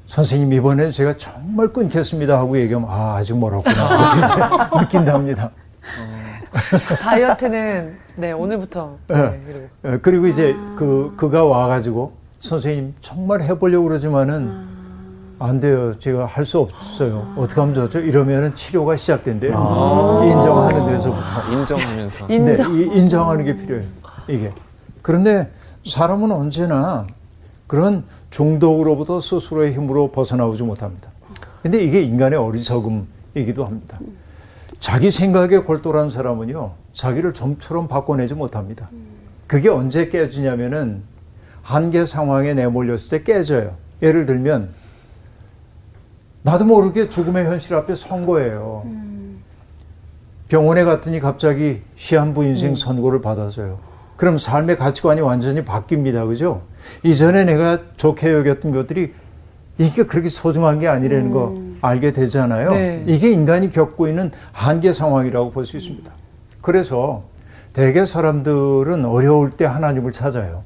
선생님 0.07 0.51
이번에 0.51 0.91
제가 0.91 1.15
정말 1.15 1.69
끊겠습니다 1.69 2.37
하고 2.37 2.59
얘기하면 2.59 2.89
아 2.91 3.15
아직 3.15 3.37
멀었구나 3.37 4.15
이제 4.17 4.77
느낀답니다. 4.81 5.51
다이어트는 7.01 7.97
네 8.17 8.31
오늘부터. 8.33 8.97
네, 9.07 9.41
그리고. 9.45 9.67
어, 9.83 9.99
그리고 10.01 10.27
이제 10.27 10.53
그 10.77 11.13
그가 11.15 11.45
와가지고 11.45 12.11
선생님 12.39 12.93
정말 12.99 13.41
해보려고 13.41 13.87
그러지만은 13.87 14.65
안 15.41 15.59
돼요. 15.59 15.97
제가 15.97 16.25
할 16.27 16.45
수 16.45 16.59
없어요. 16.59 17.33
어떻게 17.35 17.59
하면 17.61 17.73
좋죠? 17.73 17.99
이러면은 17.99 18.53
치료가 18.53 18.95
시작된대요. 18.95 19.51
인정하는 20.23 20.85
데서부터. 20.87 21.51
인정하면서. 21.51 22.27
인정. 22.29 22.77
네, 22.77 22.83
이- 22.83 22.99
인정하는 22.99 23.45
게 23.45 23.55
필요해요. 23.55 23.87
이게. 24.27 24.51
그런데 25.01 25.51
사람은 25.87 26.31
언제나 26.31 27.07
그런 27.65 28.03
중독으로부터 28.29 29.19
스스로의 29.19 29.73
힘으로 29.73 30.11
벗어나오지 30.11 30.61
못합니다. 30.63 31.09
근데 31.63 31.83
이게 31.83 32.01
인간의 32.03 32.37
어리석음이기도 32.37 33.65
합니다. 33.65 33.99
자기 34.79 35.09
생각에 35.09 35.57
골똘한 35.59 36.09
사람은요, 36.11 36.71
자기를 36.93 37.33
좀처럼 37.33 37.87
바꿔내지 37.87 38.35
못합니다. 38.35 38.89
그게 39.47 39.69
언제 39.69 40.07
깨지냐면은 40.07 41.01
한계 41.63 42.05
상황에 42.05 42.53
내몰렸을 42.53 43.09
때 43.09 43.23
깨져요. 43.23 43.73
예를 44.01 44.25
들면, 44.25 44.69
나도 46.43 46.65
모르게 46.65 47.07
죽음의 47.09 47.45
현실 47.45 47.75
앞에 47.75 47.95
선 47.95 48.25
거예요. 48.25 48.85
병원에 50.47 50.83
갔더니 50.83 51.19
갑자기 51.19 51.81
시한부 51.95 52.43
인생 52.43 52.75
선고를 52.75 53.21
받아서요. 53.21 53.79
그럼 54.17 54.37
삶의 54.37 54.77
가치관이 54.77 55.21
완전히 55.21 55.63
바뀝니다. 55.63 56.27
그죠? 56.27 56.63
이전에 57.03 57.45
내가 57.45 57.79
좋게 57.95 58.31
여겼던 58.33 58.71
것들이 58.71 59.13
이게 59.77 60.03
그렇게 60.05 60.29
소중한 60.29 60.79
게 60.79 60.87
아니라는 60.87 61.31
거 61.31 61.55
알게 61.81 62.11
되잖아요. 62.13 62.71
네. 62.71 63.01
이게 63.07 63.31
인간이 63.31 63.69
겪고 63.69 64.07
있는 64.07 64.31
한계 64.51 64.93
상황이라고 64.93 65.51
볼 65.51 65.65
수 65.65 65.77
있습니다. 65.77 66.11
그래서 66.61 67.23
대개 67.73 68.05
사람들은 68.05 69.05
어려울 69.05 69.49
때 69.51 69.65
하나님을 69.65 70.11
찾아요. 70.11 70.63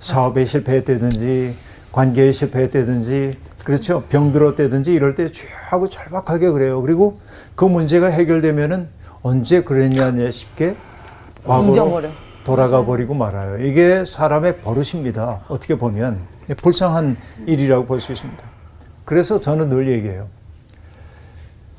사업에 0.00 0.44
실패했다든지 0.44 1.54
관계에 1.92 2.32
실패했다든지 2.32 3.32
그렇죠. 3.66 4.04
병들었다든지 4.08 4.94
이럴 4.94 5.16
때 5.16 5.28
쥐하고 5.28 5.88
절박하게 5.88 6.50
그래요. 6.50 6.80
그리고 6.82 7.18
그 7.56 7.64
문제가 7.64 8.06
해결되면은 8.06 8.86
언제 9.22 9.64
그랬냐 9.64 10.30
싶게 10.30 10.76
과거로 11.42 11.72
잊어버려. 11.72 12.08
돌아가 12.44 12.84
버리고 12.84 13.14
말아요. 13.14 13.58
이게 13.66 14.04
사람의 14.04 14.58
버릇입니다. 14.58 15.40
어떻게 15.48 15.76
보면. 15.76 16.20
불쌍한 16.58 17.16
일이라고 17.46 17.86
볼 17.86 17.98
수 17.98 18.12
있습니다. 18.12 18.40
그래서 19.04 19.40
저는 19.40 19.68
늘 19.68 19.88
얘기해요. 19.88 20.28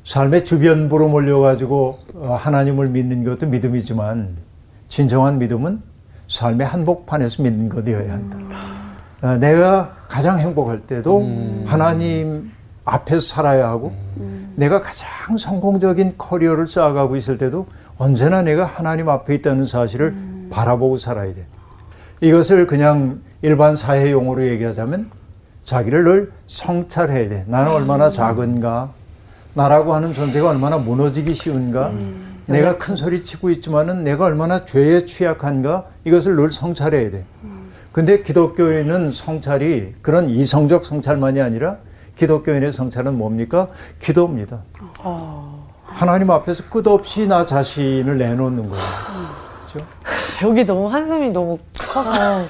삶의 0.04 0.44
주변부로 0.44 1.08
몰려가지고 1.08 1.98
어, 2.16 2.34
하나님을 2.38 2.88
믿는 2.88 3.24
것도 3.24 3.46
믿음이지만 3.46 4.36
진정한 4.90 5.38
믿음은 5.38 5.80
삶의 6.28 6.66
한복판에서 6.66 7.42
믿는 7.44 7.70
것이어야 7.70 8.12
한다. 8.12 8.77
어, 9.22 9.36
내가 9.36 9.96
가장 10.08 10.38
행복할 10.38 10.78
때도 10.80 11.20
하나님 11.66 12.52
앞에서 12.84 13.20
살아야 13.20 13.68
하고 13.68 13.92
내가 14.54 14.80
가장 14.80 15.36
성공적인 15.36 16.14
커리어를 16.16 16.66
쌓아가고 16.66 17.16
있을 17.16 17.36
때도 17.38 17.66
언제나 17.98 18.42
내가 18.42 18.64
하나님 18.64 19.08
앞에 19.08 19.34
있다는 19.36 19.66
사실을 19.66 20.14
바라보고 20.50 20.96
살아야 20.98 21.32
돼. 21.34 21.46
이것을 22.20 22.66
그냥 22.66 23.20
일반 23.42 23.76
사회 23.76 24.10
용어로 24.10 24.46
얘기하자면 24.48 25.10
자기를 25.64 26.04
늘 26.04 26.32
성찰해야 26.46 27.28
돼. 27.28 27.44
나는 27.46 27.72
얼마나 27.72 28.08
작은가, 28.08 28.90
나라고 29.54 29.94
하는 29.94 30.14
존재가 30.14 30.48
얼마나 30.48 30.78
무너지기 30.78 31.34
쉬운가, 31.34 31.90
내가 32.46 32.78
큰 32.78 32.96
소리 32.96 33.22
치고 33.22 33.50
있지만은 33.50 34.02
내가 34.04 34.24
얼마나 34.24 34.64
죄에 34.64 35.04
취약한가, 35.04 35.84
이것을 36.04 36.36
늘 36.36 36.50
성찰해야 36.50 37.10
돼. 37.10 37.24
근데 37.98 38.22
기독교인은 38.22 39.10
성찰이 39.10 39.94
그런 40.02 40.28
이성적 40.30 40.84
성찰만이 40.84 41.40
아니라 41.40 41.78
기독교인의 42.14 42.70
성찰은 42.70 43.18
뭡니까? 43.18 43.66
기도입니다. 43.98 44.60
하나님 45.82 46.30
앞에서 46.30 46.62
끝없이 46.70 47.26
나 47.26 47.44
자신을 47.44 48.16
내놓는 48.18 48.68
거예요. 48.68 48.84
여기 50.44 50.64
너무 50.64 50.86
한숨이 50.86 51.30
너무 51.30 51.58
커서 51.76 52.44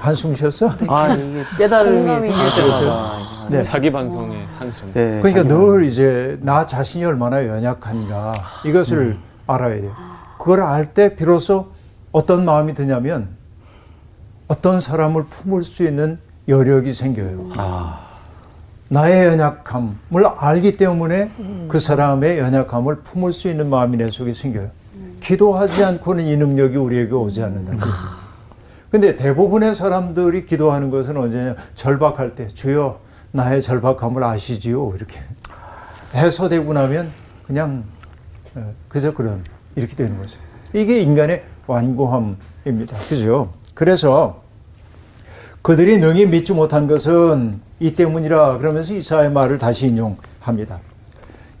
한숨 0.00 0.34
쉬었어? 0.34 0.70
아 0.88 1.12
이게 1.12 1.44
깨달음이 1.58 2.30
생길 2.32 2.64
때마다 2.64 3.50
네. 3.50 3.62
자기 3.62 3.92
반성의 3.92 4.46
한숨. 4.58 4.92
네, 4.94 5.20
그러니까 5.20 5.42
자기 5.42 5.48
늘 5.54 5.84
이제 5.84 6.38
나 6.40 6.66
자신이 6.66 7.04
얼마나 7.04 7.46
연약한가 7.46 8.32
이것을 8.64 9.18
알아야 9.46 9.78
돼요. 9.78 9.92
그걸 10.38 10.62
알 10.62 10.94
때 10.94 11.14
비로소 11.14 11.66
어떤 12.12 12.46
마음이 12.46 12.72
드냐면 12.72 13.36
어떤 14.48 14.80
사람을 14.80 15.24
품을 15.24 15.64
수 15.64 15.82
있는 15.82 16.18
여력이 16.48 16.92
생겨요. 16.92 17.50
나의 18.88 19.26
연약함을 19.26 20.26
알기 20.36 20.76
때문에 20.76 21.30
그 21.68 21.80
사람의 21.80 22.38
연약함을 22.38 22.96
품을 23.00 23.32
수 23.32 23.48
있는 23.48 23.68
마음이 23.68 23.96
내 23.96 24.08
속에 24.10 24.32
생겨요. 24.32 24.70
기도하지 25.20 25.84
않고는 25.84 26.24
이 26.24 26.36
능력이 26.36 26.76
우리에게 26.76 27.12
오지 27.12 27.42
않는다. 27.42 27.76
근데 28.90 29.14
대부분의 29.14 29.74
사람들이 29.74 30.44
기도하는 30.44 30.90
것은 30.90 31.16
언제냐? 31.16 31.56
절박할 31.74 32.36
때, 32.36 32.46
주여, 32.46 33.00
나의 33.32 33.60
절박함을 33.60 34.22
아시지요? 34.22 34.92
이렇게. 34.94 35.20
해소되고 36.14 36.72
나면 36.72 37.10
그냥, 37.44 37.84
어, 38.54 38.72
그저 38.88 39.12
그런, 39.12 39.42
이렇게 39.74 39.96
되는 39.96 40.16
거죠. 40.16 40.38
이게 40.72 41.00
인간의 41.00 41.42
완고함입니다. 41.66 42.96
그죠? 43.08 43.50
그래서 43.76 44.40
그들이 45.60 45.98
능히 45.98 46.24
믿지 46.24 46.54
못한 46.54 46.86
것은 46.86 47.60
이 47.78 47.94
때문이라 47.94 48.56
그러면서 48.56 48.94
이사의 48.94 49.30
말을 49.30 49.58
다시 49.58 49.88
인용합니다. 49.88 50.80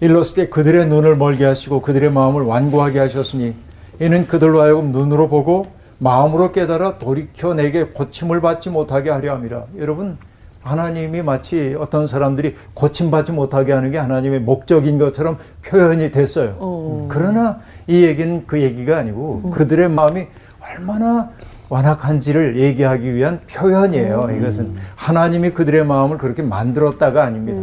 일렀을 0.00 0.34
때 0.34 0.48
그들의 0.48 0.86
눈을 0.86 1.16
멀게 1.16 1.44
하시고 1.44 1.82
그들의 1.82 2.10
마음을 2.10 2.40
완고하게 2.40 3.00
하셨으니 3.00 3.54
이는 4.00 4.26
그들로 4.26 4.62
하여금 4.62 4.92
눈으로 4.92 5.28
보고 5.28 5.66
마음으로 5.98 6.52
깨달아 6.52 6.96
돌이켜 6.96 7.52
내게 7.52 7.84
고침을 7.84 8.40
받지 8.40 8.70
못하게 8.70 9.10
하려 9.10 9.34
함이라. 9.34 9.64
여러분 9.76 10.16
하나님이 10.62 11.20
마치 11.20 11.76
어떤 11.78 12.06
사람들이 12.06 12.54
고침받지 12.72 13.32
못하게 13.32 13.72
하는 13.72 13.90
게 13.90 13.98
하나님의 13.98 14.40
목적인 14.40 14.98
것처럼 14.98 15.36
표현이 15.66 16.12
됐어요. 16.12 17.08
그러나 17.10 17.60
이 17.86 18.04
얘기는 18.04 18.46
그 18.46 18.62
얘기가 18.62 18.96
아니고 18.96 19.50
그들의 19.50 19.90
마음이 19.90 20.28
얼마나 20.62 21.30
완악한지를 21.68 22.56
얘기하기 22.56 23.14
위한 23.14 23.40
표현이에요. 23.50 24.28
이것은 24.36 24.74
하나님이 24.94 25.50
그들의 25.50 25.84
마음을 25.84 26.16
그렇게 26.18 26.42
만들었다가 26.42 27.24
아닙니다. 27.24 27.60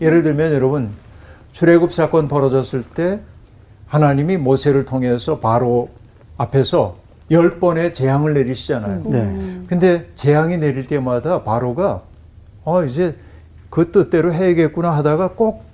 예를 0.00 0.22
들면 0.22 0.52
여러분 0.52 0.90
출애굽 1.52 1.92
사건 1.92 2.28
벌어졌을 2.28 2.82
때 2.82 3.20
하나님이 3.86 4.36
모세를 4.36 4.84
통해서 4.84 5.38
바로 5.38 5.88
앞에서 6.36 6.96
열 7.30 7.58
번의 7.58 7.94
재앙을 7.94 8.34
내리시잖아요. 8.34 9.02
네. 9.06 9.62
근데 9.66 10.06
재앙이 10.14 10.58
내릴 10.58 10.86
때마다 10.86 11.42
바로가 11.42 12.02
어 12.64 12.84
이제 12.84 13.16
그 13.68 13.90
뜻대로 13.92 14.32
해야겠구나 14.32 14.90
하다가 14.96 15.34
꼭 15.34 15.64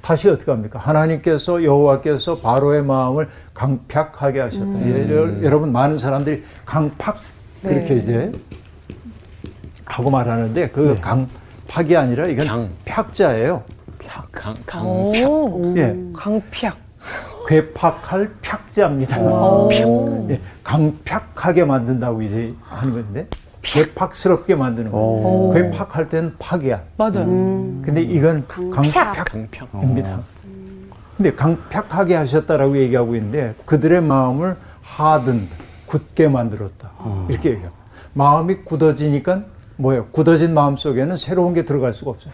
다시 0.00 0.28
어떻게 0.28 0.50
합니까? 0.50 0.78
하나님께서 0.78 1.62
여호와께서 1.64 2.38
바로의 2.38 2.84
마음을 2.84 3.28
강팍하게 3.54 4.40
하셨다. 4.40 4.86
예, 4.86 5.10
여- 5.10 5.42
여러분 5.42 5.72
많은 5.72 5.98
사람들이 5.98 6.42
강팍 6.64 7.16
그렇게 7.62 7.94
네. 7.94 7.96
이제 7.96 8.32
하고 9.84 10.10
말하는데 10.10 10.68
그 10.70 10.94
강팍이 11.00 11.96
아니라 11.96 12.26
이건 12.26 12.46
강. 12.46 12.68
팍자예요. 12.84 13.62
강, 14.30 14.54
강, 14.66 14.86
오, 14.86 15.12
예, 15.76 15.96
강팍. 16.14 16.76
괴팍할 17.48 18.30
팍자입니다. 18.42 19.20
오. 19.20 20.26
예, 20.30 20.40
강팍하게 20.64 21.64
만든다고 21.64 22.22
이제 22.22 22.48
하는 22.64 22.92
건데 22.92 23.26
괴 23.30 23.38
팍스럽게 23.94 24.54
만드는 24.54 24.92
거예요. 24.92 25.52
괴팍할 25.52 26.08
때는 26.08 26.34
팍이야. 26.38 26.82
맞아요. 26.96 27.24
근데 27.82 28.02
이건 28.02 28.46
강팍 28.48 29.26
강평. 29.26 29.68
입니다. 29.82 30.20
근데 31.16 31.34
강팍하게 31.34 32.14
하셨다라고 32.14 32.76
얘기하고 32.78 33.16
있는데 33.16 33.54
그들의 33.64 34.02
마음을 34.02 34.56
하든 34.82 35.48
굳게 35.86 36.28
만들었다. 36.28 36.90
이렇게 37.28 37.50
얘기해요. 37.50 37.70
마음이 38.12 38.56
굳어지니까 38.64 39.42
뭐예요? 39.78 40.06
굳어진 40.10 40.54
마음 40.54 40.76
속에는 40.76 41.16
새로운 41.16 41.52
게 41.52 41.64
들어갈 41.64 41.92
수가 41.92 42.12
없어요. 42.12 42.32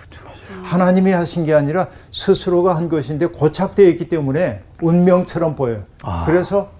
하나님이 0.63 1.11
하신 1.13 1.45
게 1.45 1.55
아니라 1.55 1.89
스스로가 2.13 2.77
한 2.77 2.89
것인데 2.89 3.27
고착되어 3.27 3.89
있기 3.89 4.09
때문에 4.09 4.63
운명처럼 4.81 5.55
보여요. 5.57 5.83
그래서 6.25 6.71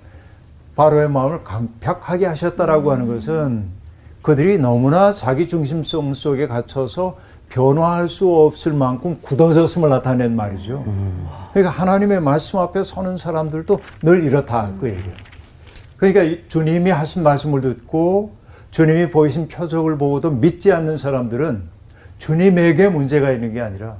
바로의 0.77 1.11
마음을 1.11 1.43
강팍하게 1.45 2.27
하셨다라고 2.27 2.93
하는 2.93 3.07
것은 3.09 3.67
그들이 4.23 4.59
너무나 4.59 5.13
자기 5.13 5.49
중심성 5.49 6.15
속에 6.15 6.47
갇혀서 6.47 7.17
변화할 7.49 8.09
수 8.09 8.35
없을 8.35 8.73
만큼 8.73 9.19
굳어졌음을 9.21 9.91
나타낸 9.91 10.35
말이죠. 10.37 10.85
그러니까 11.53 11.71
하나님의 11.71 12.21
말씀 12.21 12.59
앞에 12.61 12.83
서는 12.85 13.17
사람들도 13.17 13.81
늘 14.03 14.23
이렇다 14.23 14.73
그 14.81 14.89
얘기예요. 14.89 15.13
그러니까 15.97 16.23
이 16.23 16.49
주님이 16.49 16.91
하신 16.91 17.23
말씀을 17.23 17.61
듣고 17.61 18.33
주님이 18.71 19.11
보이신 19.11 19.49
표적을 19.49 19.99
보고도 19.99 20.31
믿지 20.31 20.73
않는 20.73 20.97
사람들은 20.97 21.65
주님에게 22.19 22.89
문제가 22.89 23.33
있는 23.33 23.53
게 23.53 23.61
아니라 23.61 23.97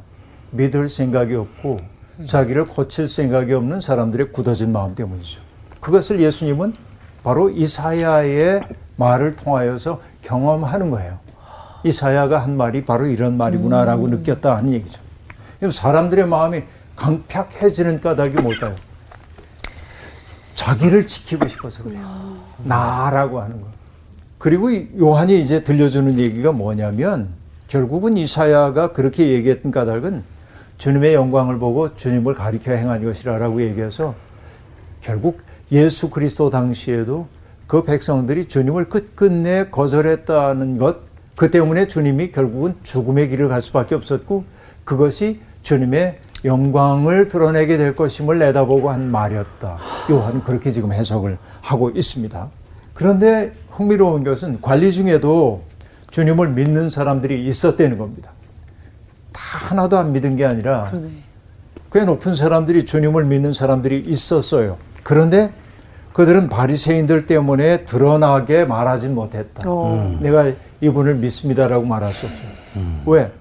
믿을 0.53 0.89
생각이 0.89 1.35
없고 1.35 1.79
자기를 2.27 2.67
고칠 2.67 3.09
생각이 3.09 3.53
없는 3.53 3.81
사람들의 3.81 4.33
굳어진 4.33 4.73
마음 4.73 4.95
때문이죠. 4.95 5.43
그것을 5.81 6.21
예수님은 6.21 6.73
바로 7.23 7.51
이사야의 7.51 8.63
말을 8.97 9.37
통하여서 9.37 10.01
경험하는 10.23 10.91
거예요. 10.91 11.19
이사야가 11.85 12.39
한 12.39 12.57
말이 12.57 12.85
바로 12.85 13.07
이런 13.07 13.37
말이구나라고 13.37 14.09
느꼈다 14.09 14.57
하는 14.57 14.73
얘기죠. 14.73 15.01
사람들의 15.71 16.27
마음이 16.27 16.63
강팍해지는 16.97 18.01
까닭이 18.01 18.35
뭘까요? 18.35 18.75
자기를 20.55 21.07
지키고 21.07 21.49
싶어서 21.49 21.83
그래요. 21.83 22.37
나라고 22.63 23.41
하는 23.41 23.61
거. 23.61 23.67
그리고 24.39 24.71
이 24.71 24.89
요한이 24.99 25.41
이제 25.41 25.63
들려주는 25.63 26.19
얘기가 26.19 26.53
뭐냐면 26.53 27.29
결국은 27.67 28.17
이사야가 28.17 28.93
그렇게 28.93 29.29
얘기했던 29.29 29.73
까닭은 29.73 30.23
주님의 30.79 31.15
영광을 31.15 31.59
보고 31.59 31.95
주님을 31.95 32.35
가리켜 32.35 32.73
행한 32.73 33.05
것이라라고 33.05 33.63
얘기해서 33.63 34.15
결국 35.01 35.41
예수 35.71 36.11
그리스도 36.11 36.51
당시에도 36.51 37.27
그 37.73 37.85
백성들이 37.85 38.49
주님을 38.49 38.91
끝끝내 38.91 39.69
거절했다는 39.71 40.77
것, 40.77 40.99
그 41.35 41.51
때문에 41.51 41.87
주님이 41.87 42.31
결국은 42.31 42.75
죽음의 42.83 43.31
길을 43.31 43.49
갈 43.49 43.63
수밖에 43.63 43.95
없었고 43.95 44.45
그것이 44.85 45.41
주님의 45.63 46.19
영광을 46.45 47.29
드러내게 47.29 47.79
될 47.79 47.97
것임을 47.97 48.39
내다보고 48.41 48.91
한 48.91 49.11
말이었다. 49.11 49.79
요한은 50.11 50.43
그렇게 50.43 50.71
지금 50.71 50.93
해석을 50.93 51.39
하고 51.63 51.89
있습니다. 51.89 52.51
그런데 52.93 53.55
흥미로운 53.71 54.23
것은 54.23 54.61
관리 54.61 54.93
중에도 54.93 55.63
주님을 56.11 56.51
믿는 56.51 56.91
사람들이 56.91 57.47
있었다는 57.47 57.97
겁니다. 57.97 58.33
다 59.33 59.41
하나도 59.41 59.97
안 59.97 60.13
믿은 60.13 60.37
게 60.37 60.45
아니라 60.45 60.91
그러네. 60.91 61.09
꽤 61.91 62.05
높은 62.05 62.35
사람들이 62.35 62.85
주님을 62.85 63.25
믿는 63.25 63.55
사람들이 63.55 64.03
있었어요. 64.07 64.77
그런데 65.03 65.55
그들은 66.13 66.49
바리새인들 66.49 67.27
때문에 67.27 67.85
드러나게 67.85 68.65
말하진 68.65 69.15
못했다. 69.15 69.63
어. 69.67 70.19
내가 70.21 70.53
이분을 70.81 71.15
믿습니다라고 71.17 71.85
말할 71.85 72.13
수 72.13 72.27
없어요. 72.27 72.49
왜? 73.07 73.33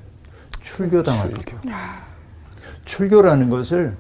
출교당할 0.62 1.32
때. 1.32 1.56
출교라는 2.86 3.50
것을 3.50 3.96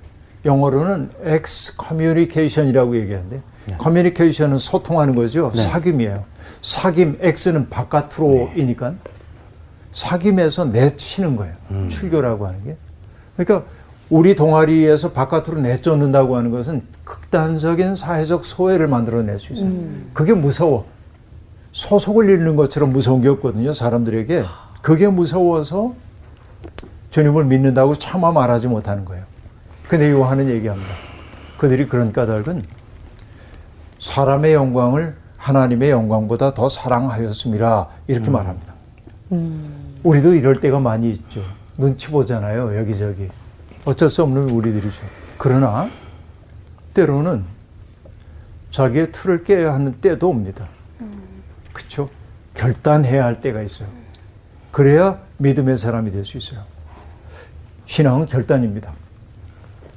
영어로는 0.45 1.11
excommunication이라고 1.25 2.97
얘기하는데 2.97 3.41
communication은 3.81 4.57
소통하는 4.57 5.15
거죠. 5.15 5.51
사귐이에요. 5.51 6.23
사귐 6.61 7.17
X는 7.21 7.69
바깥으로이니까 7.69 8.93
사귐에서 9.93 10.71
내치는 10.71 11.35
거예요. 11.35 11.53
출교라고 11.89 12.47
하는 12.47 12.63
게. 12.63 12.77
그러니까 13.35 13.67
우리 14.11 14.35
동아리에서 14.35 15.13
바깥으로 15.13 15.61
내쫓는다고 15.61 16.35
하는 16.35 16.51
것은 16.51 16.83
극단적인 17.05 17.95
사회적 17.95 18.43
소외를 18.43 18.87
만들어낼 18.89 19.39
수 19.39 19.53
있어요. 19.53 19.71
그게 20.13 20.33
무서워. 20.33 20.85
소속을 21.71 22.29
잃는 22.29 22.57
것처럼 22.57 22.91
무서운 22.91 23.21
게 23.21 23.29
없거든요. 23.29 23.71
사람들에게. 23.71 24.43
그게 24.81 25.07
무서워서 25.07 25.93
주님을 27.09 27.45
믿는다고 27.45 27.95
차마 27.95 28.33
말하지 28.33 28.67
못하는 28.67 29.05
거예요. 29.05 29.23
근데 29.87 30.11
요한은 30.11 30.49
얘기합니다. 30.49 30.89
그들이 31.57 31.87
그런 31.87 32.11
까닭은 32.11 32.63
사람의 33.99 34.53
영광을 34.53 35.15
하나님의 35.37 35.89
영광보다 35.89 36.53
더 36.53 36.67
사랑하였습니다. 36.67 37.87
이렇게 38.07 38.29
말합니다. 38.29 38.73
우리도 40.03 40.35
이럴 40.35 40.59
때가 40.59 40.81
많이 40.81 41.11
있죠. 41.11 41.41
눈치 41.77 42.09
보잖아요. 42.09 42.77
여기저기. 42.77 43.29
어쩔 43.85 44.09
수 44.09 44.23
없는 44.23 44.49
우리들이죠. 44.49 45.03
그러나 45.37 45.89
때로는 46.93 47.43
자기의 48.69 49.11
틀을 49.11 49.43
깨야 49.43 49.73
하는 49.73 49.93
때도 49.93 50.29
옵니다. 50.29 50.67
그렇죠? 51.73 52.09
결단해야 52.53 53.23
할 53.25 53.41
때가 53.41 53.61
있어요. 53.61 53.87
그래야 54.71 55.19
믿음의 55.37 55.77
사람이 55.77 56.11
될 56.11 56.23
수 56.23 56.37
있어요. 56.37 56.61
신앙은 57.85 58.25
결단입니다. 58.27 58.93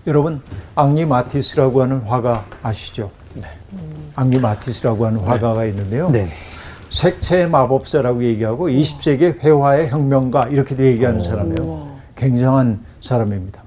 여러분 0.07 0.43
앙리 0.75 1.05
마티스라고 1.07 1.83
하는 1.83 2.01
화가 2.01 2.45
아시죠? 2.63 3.11
앙리 4.17 4.39
마티스라고 4.39 5.07
하는 5.07 5.21
화가가 5.21 5.65
있는데요. 5.67 6.11
네. 6.11 6.29
색채의 6.91 7.49
마법사라고 7.51 8.23
얘기하고 8.23 8.69
20세기 8.69 9.41
회화의 9.41 9.89
혁명가 9.91 10.49
이렇게도 10.49 10.85
얘기하는 10.85 11.21
사람이에요. 11.23 11.99
굉장한 12.15 12.85
사람입니다. 13.01 13.64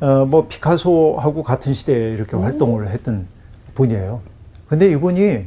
어, 0.00 0.26
뭐 0.26 0.46
피카소하고 0.46 1.42
같은 1.42 1.72
시대에 1.72 2.12
이렇게 2.12 2.36
활동을 2.36 2.88
했던 2.88 3.26
분이에요. 3.74 4.20
근데 4.68 4.90
이분이 4.90 5.46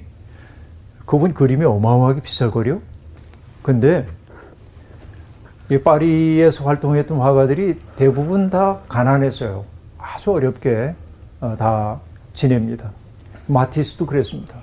그분 1.05 1.33
그림이 1.33 1.65
어마어마하게 1.65 2.21
비쌀거려. 2.21 2.79
근데 3.61 4.07
이 5.69 5.77
파리에서 5.77 6.63
활동했던 6.63 7.19
화가들이 7.19 7.79
대부분 7.95 8.49
다 8.49 8.79
가난했어요. 8.87 9.65
아주 9.97 10.31
어렵게 10.31 10.95
어, 11.41 11.55
다 11.57 11.99
지냅니다. 12.33 12.91
마티스도 13.45 14.05
그랬습니다. 14.05 14.55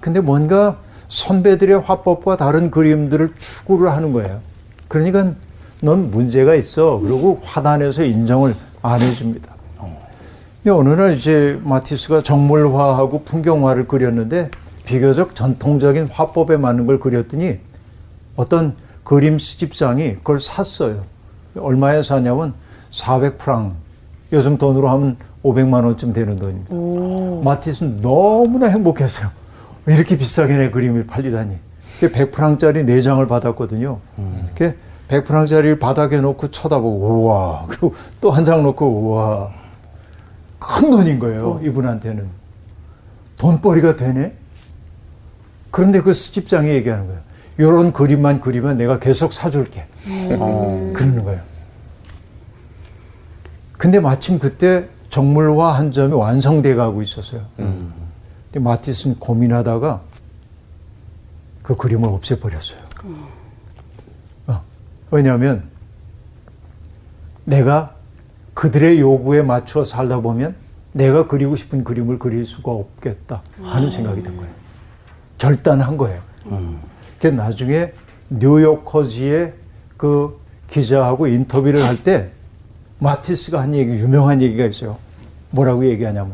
근데 0.00 0.20
뭔가 0.20 0.78
선배들의 1.08 1.80
화법과 1.80 2.36
다른 2.36 2.70
그림들을 2.70 3.34
추구를 3.38 3.90
하는 3.90 4.12
거예요. 4.12 4.40
그러니까 4.88 5.32
넌 5.80 6.10
문제가 6.10 6.54
있어. 6.54 6.98
그리고 6.98 7.38
화단에서 7.42 8.04
인정을 8.04 8.54
안 8.84 9.00
해줍니다. 9.00 9.54
근데 10.62 10.70
어느 10.70 10.90
날 10.90 11.14
이제 11.14 11.58
마티스가 11.64 12.22
정물화하고 12.22 13.22
풍경화를 13.24 13.88
그렸는데 13.88 14.50
비교적 14.84 15.34
전통적인 15.34 16.08
화법에 16.12 16.58
맞는 16.58 16.86
걸 16.86 17.00
그렸더니 17.00 17.60
어떤 18.36 18.76
그림 19.02 19.38
수집상이 19.38 20.16
그걸 20.16 20.38
샀어요. 20.38 21.02
얼마에 21.58 22.02
사냐면 22.02 22.52
400프랑. 22.90 23.72
요즘 24.32 24.58
돈으로 24.58 24.88
하면 24.90 25.16
500만 25.42 25.84
원쯤 25.84 26.12
되는 26.12 26.38
돈입니다. 26.38 26.74
마티스는 27.42 28.00
너무나 28.02 28.66
행복했어요. 28.68 29.30
이렇게 29.86 30.18
비싸게 30.18 30.56
내 30.56 30.70
그림이 30.70 31.06
팔리다니. 31.06 31.56
100프랑짜리 32.00 32.86
4장을 32.86 33.26
받았거든요. 33.26 33.98
이렇게 34.44 34.76
100프랑짜리를 35.22 35.78
바닥에 35.78 36.20
놓고 36.20 36.48
쳐다보고 36.48 37.06
우와. 37.22 37.66
그리고 37.68 37.94
또 38.20 38.30
한 38.30 38.44
장 38.44 38.62
놓고 38.62 38.86
우와. 38.86 39.50
큰 40.58 40.90
돈인 40.90 41.18
거예요. 41.18 41.60
이분한테는. 41.62 42.28
돈벌이가 43.38 43.96
되네? 43.96 44.32
그런데 45.70 46.00
그 46.00 46.12
수집장이 46.12 46.68
얘기하는 46.70 47.06
거예요. 47.06 47.20
이런 47.58 47.92
그림만 47.92 48.40
그리면 48.40 48.76
내가 48.76 48.98
계속 48.98 49.32
사줄게. 49.32 49.86
그러는 50.28 51.24
거예요. 51.24 51.40
근데 53.76 54.00
마침 54.00 54.38
그때 54.38 54.88
정물화 55.10 55.72
한 55.72 55.92
점이 55.92 56.14
완성돼 56.14 56.74
가고 56.74 57.02
있었어요. 57.02 57.42
근데 57.56 58.58
마티스는 58.60 59.16
고민하다가 59.18 60.00
그 61.62 61.76
그림을 61.76 62.08
없애버렸어요. 62.08 62.78
어, 63.04 63.28
왜냐하면 65.18 65.62
내가 67.44 67.94
그들의 68.54 68.98
요구에 68.98 69.42
맞춰 69.42 69.84
살다 69.84 70.18
보면 70.20 70.56
내가 70.92 71.28
그리고 71.28 71.54
싶은 71.54 71.84
그림을 71.84 72.18
그릴 72.18 72.44
수가 72.44 72.72
없겠다 72.72 73.42
하는 73.62 73.90
생각이 73.90 74.24
든 74.24 74.36
거예요. 74.36 74.50
결단한 75.38 75.96
거예요. 75.96 76.20
그 77.20 77.28
나중에 77.28 77.92
뉴요커지의 78.30 79.54
그 79.96 80.40
기자하고 80.68 81.28
인터뷰를 81.28 81.84
할 81.84 82.02
때 82.02 82.30
마티스가 82.98 83.60
한 83.60 83.72
얘기 83.74 83.92
유명한 83.92 84.42
얘기가 84.42 84.64
있어요. 84.64 84.96
뭐라고 85.50 85.84
얘기하냐면 85.86 86.32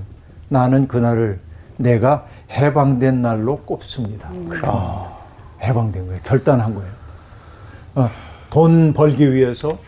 나는 0.49 0.89
그날을 0.89 1.39
내가 1.77 2.27
해방된 2.51 3.21
날로 3.21 3.59
꼽습니다. 3.59 4.31
아, 4.63 5.19
해방된 5.63 6.07
거예요. 6.07 6.21
결단한 6.25 6.75
거예요. 6.75 6.91
어, 7.97 8.09
돈 8.51 8.93
벌기 8.93 9.33
위해서 9.33 9.79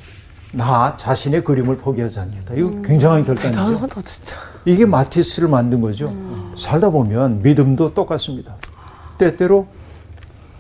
나 0.53 0.95
자신의 0.97 1.45
그림을 1.45 1.77
포기하지 1.79 2.21
않겠다. 2.21 2.55
이거 2.55 2.71
굉장한 2.83 3.25
결단이죠. 3.25 3.61
대단하다 3.61 4.03
진짜. 4.03 4.37
이게 4.65 4.87
마티스를 4.87 5.49
만든 5.49 5.81
거죠. 5.81 6.15
살다 6.57 6.91
보면 6.91 7.43
믿음도 7.43 7.95
똑같습니다. 7.95 8.55
때때로 9.19 9.67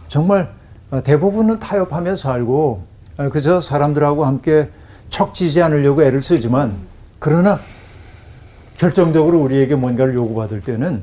정말 0.08 0.52
대부분은 1.04 1.58
타협하며 1.58 2.16
살고 2.16 2.84
어, 3.18 3.28
그저 3.28 3.60
사람들하고 3.60 4.24
함께 4.24 4.70
척지지 5.10 5.62
않으려고 5.62 6.02
애를 6.02 6.22
쓰지만 6.22 6.76
그러나 7.18 7.60
결정적으로 8.78 9.40
우리에게 9.42 9.74
뭔가를 9.76 10.14
요구받을 10.14 10.60
때는 10.60 11.02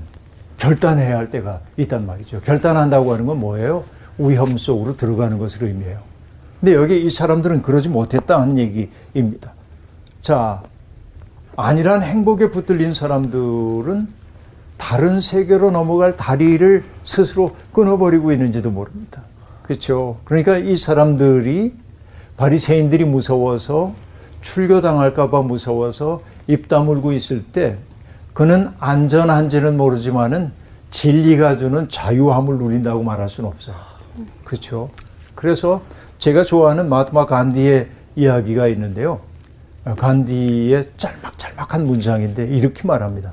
결단해야 0.58 1.18
할 1.18 1.30
때가 1.30 1.62
있단 1.78 2.06
말이죠. 2.06 2.42
결단한다고 2.42 3.14
하는 3.14 3.26
건 3.26 3.40
뭐예요? 3.40 3.84
위험 4.18 4.58
속으로 4.58 4.98
들어가는 4.98 5.38
것을 5.38 5.64
의미해요. 5.64 6.09
근데 6.60 6.76
여기 6.76 7.04
이 7.04 7.10
사람들은 7.10 7.62
그러지 7.62 7.90
못했다 7.90 8.40
하는 8.40 8.58
얘기입니다. 8.58 9.54
자, 10.22 10.62
아니란 11.56 12.04
행복에 12.04 12.52
붙들린 12.52 12.94
사람들은 12.94 14.08
다른 14.78 15.22
세계로 15.22 15.72
넘어갈 15.72 16.16
다리를 16.16 16.84
스스로 17.04 17.56
끊어버리고 17.74 18.32
있는지도 18.32 18.72
모릅니다. 18.72 19.24
그렇죠. 19.64 20.18
그러니까 20.26 20.58
이 20.58 20.76
사람들이 20.76 21.74
바리새인들이 22.38 23.06
무서워서 23.06 23.94
출교당할까봐 24.42 25.42
무서워서 25.42 26.22
입 26.48 26.68
다물고 26.68 27.12
있을 27.12 27.44
때 27.44 27.78
그는 28.34 28.70
안전한지는 28.80 29.76
모르지만은 29.76 30.54
진리가 30.92 31.58
주는 31.58 31.88
자유함을 31.90 32.58
누린다고 32.58 33.04
말할 33.04 33.30
수는 33.30 33.50
없어요. 33.50 33.76
그렇죠. 34.44 34.90
그래서 35.36 35.82
제가 36.20 36.44
좋아하는 36.44 36.90
마트마 36.90 37.26
간디의 37.26 37.88
이야기가 38.18 38.68
있는데요. 38.68 39.22
간디의 39.86 40.92
짤막짤막한 40.98 41.86
문장인데 41.86 42.46
이렇게 42.48 42.86
말합니다. 42.86 43.32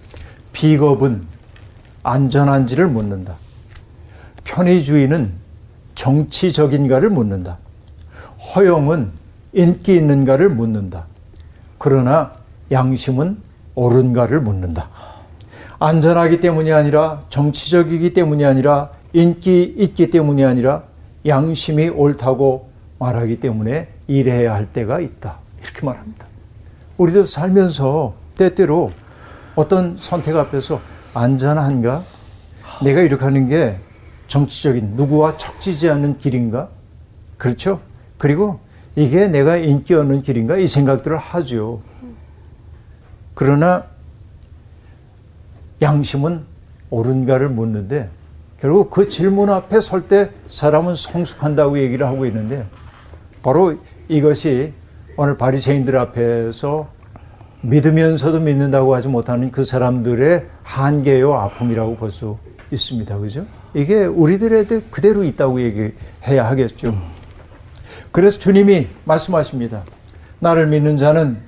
비겁은 0.53 1.25
안전한지를 2.05 2.87
묻는다. 2.87 3.35
편의주의는 4.45 5.33
정치적인가를 5.97 7.11
묻는다. 7.11 7.59
허영은 8.55 9.11
인기 9.53 9.97
있는가를 9.97 10.49
묻는다. 10.49 11.07
그러나 11.79 12.35
양심은 12.71 13.39
옳은가를 13.75 14.41
묻는다. 14.41 14.89
안전하기 15.81 16.39
때문이 16.39 16.73
아니라 16.73 17.25
정치적이기 17.31 18.13
때문이 18.13 18.45
아니라 18.45 18.91
인기 19.13 19.75
있기 19.77 20.11
때문이 20.11 20.45
아니라 20.45 20.85
양심이 21.27 21.89
옳다고 21.89 22.76
말하기 22.99 23.41
때문에 23.41 23.89
일해야 24.07 24.55
할 24.55 24.73
때가 24.73 25.01
있다. 25.01 25.39
이렇게 25.63 25.85
말합니다. 25.85 26.27
우리도 26.97 27.25
살면서 27.25 28.15
때때로 28.37 28.91
어떤 29.55 29.97
선택 29.97 30.37
앞에서 30.37 30.81
안전한가? 31.15 32.03
내가 32.83 33.01
이렇게 33.01 33.25
하는 33.25 33.49
게 33.49 33.79
정치적인 34.29 34.93
누구와 34.97 35.37
척지지 35.37 35.89
않는 35.91 36.19
길인가? 36.19 36.69
그렇죠? 37.39 37.81
그리고 38.19 38.61
이게 38.95 39.29
내가 39.29 39.57
인기 39.57 39.95
얻는 39.95 40.23
길인가? 40.23 40.57
이 40.57 40.67
생각들을 40.67 41.17
하죠. 41.17 41.81
그러나 43.35 43.85
양심은 45.83 46.45
옳은가를 46.91 47.49
묻는데 47.51 48.11
결국 48.59 48.91
그 48.91 49.09
질문 49.09 49.51
앞에 49.51 49.81
설 49.83 50.09
때 50.09 50.31
사람은 50.49 50.95
성숙한다고 50.95 51.79
얘기를 51.79 52.07
하고 52.07 52.25
있는데 52.27 52.67
바로 53.47 53.77
이것이 54.09 54.73
오늘 55.17 55.37
바리새인들 55.37 55.97
앞에서 55.97 56.89
믿으면서도 57.61 58.41
믿는다고 58.41 58.93
하지 58.93 59.07
못하는 59.07 59.53
그 59.53 59.65
사람들의 59.65 60.47
한계요 60.65 61.33
아픔이라고 61.33 61.95
볼 61.95 62.11
수 62.11 62.39
있습니다. 62.73 63.17
그죠? 63.19 63.47
이게 63.73 64.05
우리들에도 64.05 64.83
그대로 64.91 65.23
있다고 65.23 65.63
얘기해야 65.63 66.45
하겠죠. 66.51 66.93
그래서 68.11 68.37
주님이 68.41 68.89
말씀하십니다. 69.05 69.85
나를 70.41 70.67
믿는 70.67 70.97
자는 70.97 71.39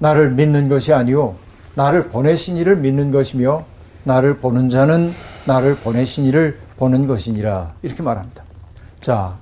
나를 0.00 0.32
믿는 0.32 0.68
것이 0.68 0.92
아니요 0.92 1.36
나를 1.76 2.02
보내신 2.02 2.56
이를 2.56 2.74
믿는 2.74 3.12
것이며 3.12 3.64
나를 4.02 4.38
보는 4.38 4.68
자는 4.68 5.14
나를 5.44 5.76
보내신 5.76 6.24
이를 6.24 6.58
보는 6.76 7.06
것이니라 7.06 7.74
이렇게 7.82 8.02
말합니다. 8.02 8.42
자, 9.00 9.38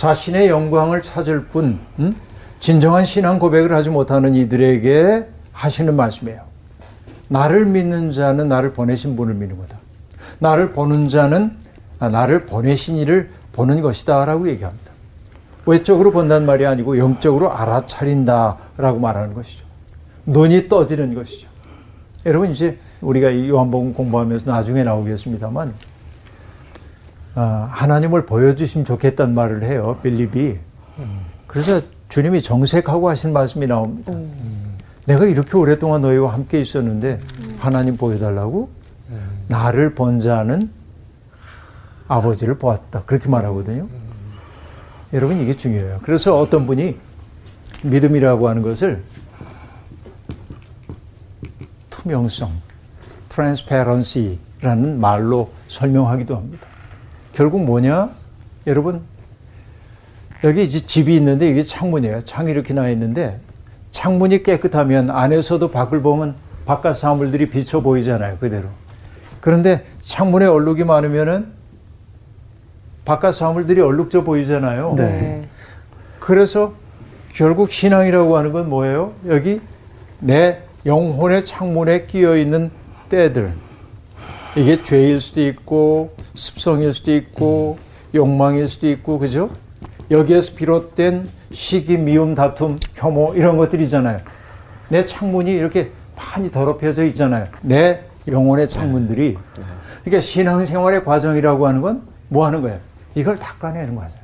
자신의 0.00 0.48
영광을 0.48 1.02
찾을 1.02 1.44
뿐 1.48 1.78
음? 1.98 2.16
진정한 2.58 3.04
신앙 3.04 3.38
고백을 3.38 3.70
하지 3.74 3.90
못하는 3.90 4.34
이들에게 4.34 5.28
하시는 5.52 5.94
말씀이에요. 5.94 6.40
나를 7.28 7.66
믿는 7.66 8.10
자는 8.10 8.48
나를 8.48 8.72
보내신 8.72 9.14
분을 9.14 9.34
믿는 9.34 9.58
거다. 9.58 9.78
나를 10.38 10.70
보는 10.70 11.10
자는 11.10 11.54
나를 11.98 12.46
보내신 12.46 12.96
이를 12.96 13.28
보는 13.52 13.82
것이다 13.82 14.24
라고 14.24 14.48
얘기합니다. 14.48 14.90
외적으로 15.66 16.12
본다는 16.12 16.46
말이 16.46 16.64
아니고 16.64 16.96
영적으로 16.96 17.52
알아차린다 17.52 18.56
라고 18.78 18.98
말하는 19.00 19.34
것이죠. 19.34 19.66
눈이 20.24 20.68
떠지는 20.70 21.14
것이죠. 21.14 21.46
여러분 22.24 22.50
이제 22.50 22.78
우리가 23.02 23.28
이 23.28 23.50
요한복음 23.50 23.92
공부하면서 23.92 24.50
나중에 24.50 24.82
나오겠습니다만 24.82 25.68
아, 25.68 25.89
하나님을 27.34 28.26
보여주시면 28.26 28.84
좋겠다는 28.84 29.34
말을 29.34 29.62
해요. 29.62 29.98
빌립이. 30.02 30.58
그래서 31.46 31.80
주님이 32.08 32.42
정색하고 32.42 33.08
하신 33.08 33.32
말씀이 33.32 33.66
나옵니다. 33.66 34.12
내가 35.06 35.24
이렇게 35.24 35.56
오랫동안 35.56 36.02
너희와 36.02 36.32
함께 36.32 36.60
있었는데 36.60 37.20
하나님 37.58 37.96
보여달라고 37.96 38.70
나를 39.48 39.94
본 39.94 40.20
자는 40.20 40.70
아버지를 42.08 42.58
보았다. 42.58 43.02
그렇게 43.06 43.28
말하거든요. 43.28 43.88
여러분 45.12 45.40
이게 45.40 45.56
중요해요. 45.56 45.98
그래서 46.02 46.38
어떤 46.38 46.66
분이 46.66 46.96
믿음이라고 47.82 48.48
하는 48.48 48.62
것을 48.62 49.02
투명성, 51.88 52.50
transparency라는 53.28 55.00
말로 55.00 55.50
설명하기도 55.68 56.36
합니다. 56.36 56.66
결국 57.40 57.64
뭐냐? 57.64 58.10
여러분 58.66 59.00
여기 60.44 60.62
이제 60.62 60.84
집이 60.84 61.16
있는데 61.16 61.48
이게 61.48 61.62
창문이에요. 61.62 62.20
창이 62.26 62.50
이렇게 62.50 62.74
나 62.74 62.90
있는데 62.90 63.40
창문이 63.92 64.42
깨끗하면 64.42 65.08
안에서도 65.08 65.70
밖을 65.70 66.02
보면 66.02 66.34
바깥 66.66 66.98
사물들이 66.98 67.48
비쳐 67.48 67.80
보이잖아요. 67.80 68.36
그대로. 68.36 68.68
그런데 69.40 69.86
창문에 70.02 70.44
얼룩이 70.44 70.84
많으면은 70.84 71.46
바깥 73.06 73.34
사물들이 73.34 73.80
얼룩져 73.80 74.22
보이잖아요. 74.22 74.96
네. 74.98 75.48
그래서 76.18 76.74
결국 77.32 77.70
신앙이라고 77.70 78.36
하는 78.36 78.52
건 78.52 78.68
뭐예요? 78.68 79.14
여기 79.28 79.62
내 80.18 80.60
영혼의 80.84 81.46
창문에 81.46 82.04
끼어 82.04 82.36
있는 82.36 82.70
때들. 83.08 83.50
이게 84.56 84.82
죄일 84.82 85.20
수도 85.20 85.40
있고 85.40 86.19
습성일 86.44 86.92
수도 86.92 87.14
있고 87.14 87.78
욕망일 88.14 88.66
수도 88.68 88.88
있고 88.88 89.18
그죠? 89.18 89.50
여기에서 90.10 90.54
비롯된 90.54 91.28
시기, 91.52 91.98
미움, 91.98 92.34
다툼, 92.34 92.76
혐오 92.94 93.34
이런 93.34 93.56
것들이잖아요. 93.56 94.18
내 94.88 95.04
창문이 95.06 95.50
이렇게 95.50 95.92
많이 96.16 96.50
더럽혀져 96.50 97.04
있잖아요. 97.06 97.46
내 97.62 98.04
영혼의 98.26 98.68
창문들이. 98.68 99.36
그러니까 100.04 100.20
신앙생활의 100.20 101.04
과정이라고 101.04 101.66
하는 101.66 101.80
건 101.80 102.10
뭐 102.30 102.46
하는 102.46 102.62
거예요? 102.62 102.78
이걸 103.14 103.36
닦아내는 103.38 103.94
거죠. 103.96 104.16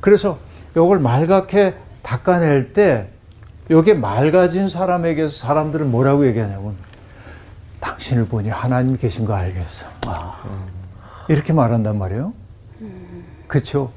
그래서 0.00 0.38
이걸 0.70 1.00
맑게 1.00 1.74
닦아낼 2.02 2.72
때 2.72 3.08
이게 3.68 3.92
맑아진 3.92 4.68
사람에게서 4.68 5.36
사람들은 5.36 5.90
뭐라고 5.90 6.26
얘기하냐면 6.28 6.76
당신을 8.04 8.26
보니 8.26 8.50
하나님 8.50 8.96
계신 8.96 9.24
거 9.24 9.32
알겠어. 9.32 9.86
이렇게 11.28 11.54
말한단 11.54 11.96
말이에요. 11.96 12.34
그렇죠? 13.46 13.90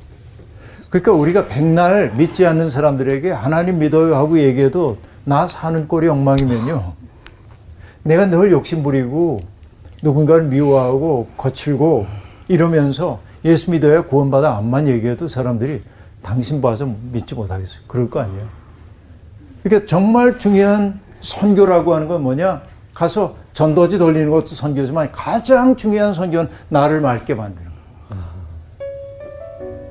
그러니까 0.90 1.12
우리가 1.12 1.48
백날 1.48 2.14
믿지 2.16 2.46
않는 2.46 2.70
사람들에게 2.70 3.30
하나님 3.32 3.80
믿어요 3.80 4.16
하고 4.16 4.40
얘기해도 4.40 4.98
나 5.26 5.46
사는 5.46 5.88
꼴이 5.90 6.08
엉망이면요. 6.08 6.94
내가 8.04 8.28
늘 8.28 8.52
욕심 8.52 8.82
부리고 8.82 9.40
누군가를 10.02 10.46
미워하고 10.46 11.28
거칠고 11.36 12.08
이러면서 12.48 13.20
예수 13.44 13.72
믿어야 13.72 14.04
구원받아 14.04 14.56
암만 14.56 14.88
얘기해도 14.88 15.28
사람들이 15.28 15.84
당신 16.22 16.62
봐서 16.62 16.90
믿지 17.12 17.36
못하겠어요. 17.36 17.82
그럴 17.88 18.10
거 18.10 18.22
아니에요. 18.22 18.48
그러니까 19.64 19.86
정말 19.86 20.40
중요한 20.40 21.02
선교라고 21.20 21.94
하는 21.94 22.08
건 22.08 22.24
뭐냐? 22.24 22.62
가서 22.98 23.36
전도지 23.54 24.00
돌리는 24.00 24.28
것도 24.32 24.48
선교지만 24.48 25.12
가장 25.12 25.76
중요한 25.76 26.16
선교는 26.16 26.50
나를 26.70 27.00
맑게 27.00 27.36
만드는 27.36 27.70
거예요. 27.70 28.24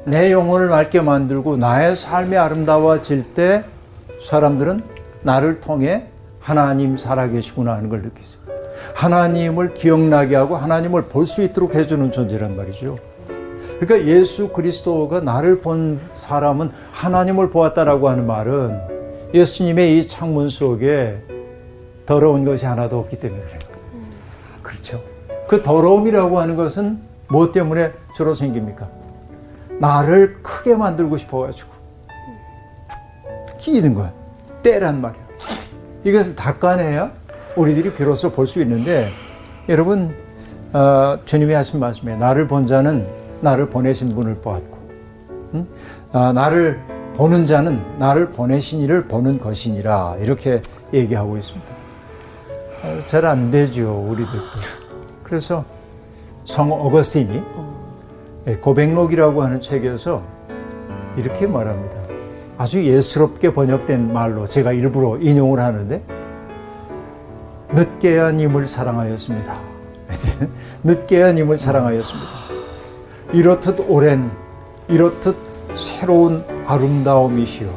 내 0.07 0.33
영혼을 0.33 0.67
맑게 0.67 1.03
만들고 1.03 1.57
나의 1.57 1.95
삶이 1.95 2.37
아름다워질 2.37 3.33
때 3.35 3.65
사람들은 4.21 4.83
나를 5.23 5.61
통해 5.61 6.09
하나님 6.41 6.97
살아계시구나 6.97 7.75
하는 7.75 7.89
걸 7.89 8.03
느끼죠. 8.03 8.41
하나님을 8.97 9.73
기억나게 9.75 10.35
하고 10.35 10.57
하나님을 10.57 11.03
볼 11.03 11.27
수 11.27 11.43
있도록 11.43 11.77
해주는 11.77 12.11
존재란 12.11 12.57
말이죠. 12.57 12.99
그러니까 13.79 14.11
예수 14.11 14.49
그리스도가 14.49 15.21
나를 15.21 15.61
본 15.61 16.01
사람은 16.15 16.73
하나님을 16.91 17.51
보았다라고 17.51 18.09
하는 18.09 18.27
말은 18.27 18.81
예수님의 19.33 19.97
이 19.97 20.09
창문 20.09 20.49
속에 20.49 21.36
더러운 22.07 22.45
것이 22.45 22.65
하나도 22.65 22.99
없기 23.01 23.19
때문에 23.19 23.43
그래요. 23.43 23.59
그렇죠. 24.63 25.03
그 25.49 25.63
더러움이라고 25.63 26.41
하는 26.41 26.57
것은 26.57 27.01
무엇 27.29 27.53
때문에 27.53 27.93
주로 28.15 28.35
생깁니까? 28.35 28.89
나를 29.81 30.39
크게 30.43 30.75
만들고 30.77 31.17
싶어가지고 31.17 31.71
끼는 33.59 33.95
거야. 33.95 34.13
때란 34.63 35.01
말이야. 35.01 35.23
이것을 36.05 36.37
닦아내야 36.37 37.13
우리들이 37.57 37.93
비로소 37.93 38.31
볼 38.31 38.47
수 38.47 38.61
있는데 38.61 39.11
여러분 39.69 40.15
어, 40.73 41.19
주님이 41.25 41.53
하신 41.55 41.81
말씀에 41.81 42.17
나를 42.17 42.47
본 42.47 42.67
자는 42.67 43.07
나를 43.41 43.69
보내신 43.71 44.15
분을 44.15 44.37
보았고 44.37 44.79
응? 45.55 45.67
아, 46.13 46.33
나를 46.33 46.81
보는 47.17 47.47
자는 47.47 47.83
나를 47.99 48.31
보내신 48.31 48.81
이를 48.81 49.05
보는 49.05 49.41
것이니라 49.41 50.17
이렇게 50.21 50.61
얘기하고 50.93 51.37
있습니다. 51.37 51.67
어, 52.87 53.03
잘안 53.07 53.51
되죠 53.51 54.07
우리들도. 54.09 54.47
그래서 55.25 55.65
성 56.45 56.71
어거스틴이 56.71 57.43
예, 58.47 58.55
고백록이라고 58.55 59.43
하는 59.43 59.61
책에서 59.61 60.23
이렇게 61.17 61.49
말합니다. 61.49 61.99
아주 62.57 62.85
예스럽게 62.85 63.53
번역된 63.53 64.13
말로 64.13 64.47
제가 64.47 64.73
일부러 64.73 65.19
인용을 65.19 65.59
하는데 65.59 66.03
늦게야 67.73 68.31
님을 68.33 68.69
사랑하였습니다. 68.69 69.61
늦게야 70.85 71.33
님을 71.33 71.59
사랑하였습니다. 71.59 72.31
이렇듯 73.33 73.85
오랜 73.89 74.31
이렇듯 74.89 75.35
새로운 75.77 76.45
아름다움이시여 76.65 77.69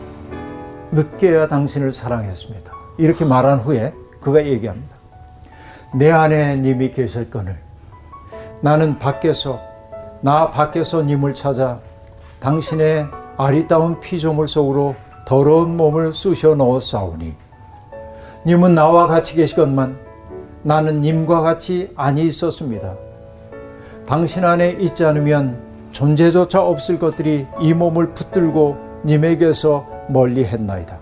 늦게야 0.92 1.48
당신을 1.48 1.92
사랑했습니다. 1.92 2.72
이렇게 2.98 3.26
말한 3.26 3.60
후에 3.60 3.94
그가 4.22 4.46
얘기합니다. 4.46 4.99
내 5.94 6.12
안에 6.12 6.58
님이 6.58 6.92
계셨거늘 6.92 7.58
나는 8.62 9.00
밖에서 9.00 9.60
나 10.22 10.52
밖에서 10.52 11.02
님을 11.02 11.34
찾아 11.34 11.80
당신의 12.40 13.08
아리따운 13.38 14.00
피조물 14.00 14.48
속으로 14.48 14.96
더러운 15.26 15.78
몸을 15.78 16.14
쑤셔 16.14 16.56
넣었사오니 16.56 17.36
님은 18.46 18.76
나와 18.76 19.08
같이 19.08 19.36
계시건만 19.36 19.98
나는 20.62 21.02
님과 21.02 21.42
같이 21.42 21.92
아니 21.96 22.24
있었습니다. 22.28 22.96
당신 24.06 24.44
안에 24.44 24.72
있지 24.80 25.06
않으면 25.06 25.62
존재조차 25.92 26.62
없을 26.62 27.00
것들이 27.00 27.48
이 27.60 27.74
몸을 27.74 28.14
붙들고 28.14 28.78
님에게서 29.06 29.88
멀리 30.10 30.44
했나이다. 30.46 31.00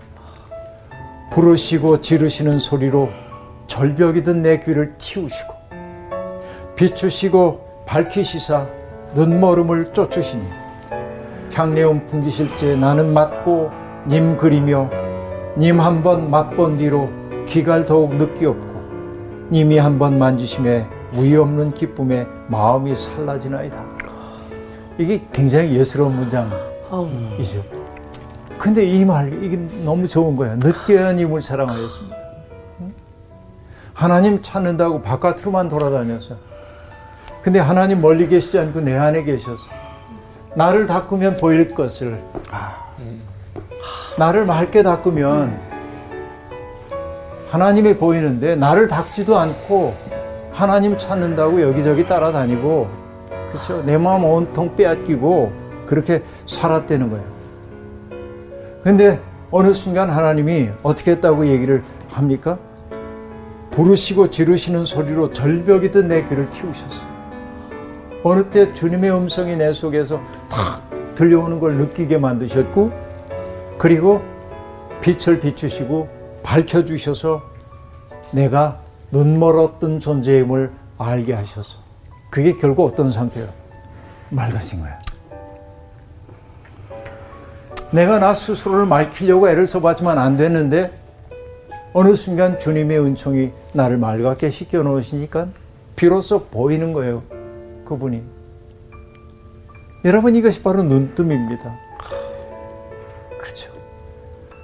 부르시고 1.30 2.00
지르시는 2.00 2.58
소리로 2.58 3.08
절벽이든 3.68 4.42
내 4.42 4.58
귀를 4.58 4.94
틔우시고 4.98 5.54
비추시고 6.74 7.84
밝히시사 7.86 8.66
눈머름을 9.14 9.92
쫓으시니 9.92 10.44
향내음 11.54 12.06
풍기실제 12.06 12.74
나는 12.76 13.12
맞고 13.14 13.70
님 14.08 14.36
그리며 14.36 14.90
님 15.56 15.80
한 15.80 16.02
번 16.02 16.30
맛본 16.30 16.76
뒤로 16.76 17.08
기갈 17.46 17.84
더욱 17.86 18.16
느끼 18.16 18.46
없고 18.46 18.78
님이 19.50 19.78
한 19.78 19.98
번 19.98 20.18
만지심에 20.18 20.86
위 21.14 21.34
없는 21.36 21.72
기쁨에 21.72 22.26
마음이 22.48 22.94
살라지나이다. 22.94 23.82
이게 24.98 25.24
굉장히 25.32 25.74
예스러운 25.74 26.14
문장이죠. 26.16 27.62
근데 28.58 28.84
이 28.84 29.04
말, 29.06 29.42
이게 29.42 29.56
너무 29.84 30.06
좋은 30.06 30.36
거야. 30.36 30.56
늦게야 30.56 31.12
님을 31.14 31.40
사랑하였습니다. 31.40 32.17
하나님 33.98 34.40
찾는다고 34.40 35.02
바깥으로만 35.02 35.68
돌아다녔어. 35.68 36.36
근데 37.42 37.58
하나님 37.58 38.00
멀리 38.00 38.28
계시지 38.28 38.56
않고 38.56 38.80
내 38.80 38.96
안에 38.96 39.24
계셔서 39.24 39.64
나를 40.54 40.86
닦으면 40.86 41.36
보일 41.36 41.74
것을 41.74 42.22
나를 44.16 44.46
맑게 44.46 44.84
닦으면 44.84 45.58
하나님이 47.50 47.96
보이는데 47.96 48.54
나를 48.54 48.86
닦지도 48.86 49.36
않고 49.36 49.96
하나님 50.52 50.96
찾는다고 50.96 51.60
여기저기 51.60 52.06
따라다니고 52.06 52.88
그렇죠 53.50 53.82
내 53.82 53.98
마음 53.98 54.22
온통 54.22 54.76
빼앗기고 54.76 55.50
그렇게 55.86 56.22
살았다는 56.46 57.10
거예요. 57.10 57.24
근데 58.84 59.20
어느 59.50 59.72
순간 59.72 60.08
하나님이 60.08 60.70
어떻게 60.84 61.10
했다고 61.12 61.46
얘기를 61.46 61.82
합니까? 62.08 62.58
부르시고 63.78 64.28
지르시는 64.28 64.84
소리로 64.84 65.32
절벽이든 65.32 66.08
내 66.08 66.24
귀를 66.24 66.50
틔우셨어요. 66.50 67.06
어느 68.24 68.50
때 68.50 68.72
주님의 68.72 69.12
음성이 69.12 69.54
내 69.54 69.72
속에서 69.72 70.20
탁 70.48 70.82
들려오는 71.14 71.60
걸 71.60 71.76
느끼게 71.76 72.18
만드셨고, 72.18 72.90
그리고 73.78 74.24
빛을 75.00 75.38
비추시고 75.38 76.08
밝혀주셔서 76.42 77.40
내가 78.32 78.80
눈멀었던 79.12 80.00
존재임을 80.00 80.72
알게 80.98 81.34
하셔서 81.34 81.78
그게 82.30 82.56
결국 82.56 82.84
어떤 82.84 83.12
상태예요? 83.12 83.48
맑아진 84.30 84.80
거야. 84.80 84.98
내가 87.92 88.18
나 88.18 88.34
스스로를 88.34 88.86
맑히려고 88.86 89.48
애를 89.48 89.68
써봤지만 89.68 90.18
안 90.18 90.36
됐는데 90.36 90.90
어느 91.98 92.14
순간 92.14 92.60
주님의 92.60 93.00
은총이 93.00 93.50
나를 93.72 93.98
맑게 93.98 94.50
씻겨 94.50 94.84
놓으시니까 94.84 95.48
비로소 95.96 96.44
보이는 96.44 96.92
거예요. 96.92 97.24
그분이. 97.84 98.22
여러분 100.04 100.36
이것이 100.36 100.62
바로 100.62 100.84
눈뜸입니다. 100.84 101.76
그렇죠. 103.36 103.72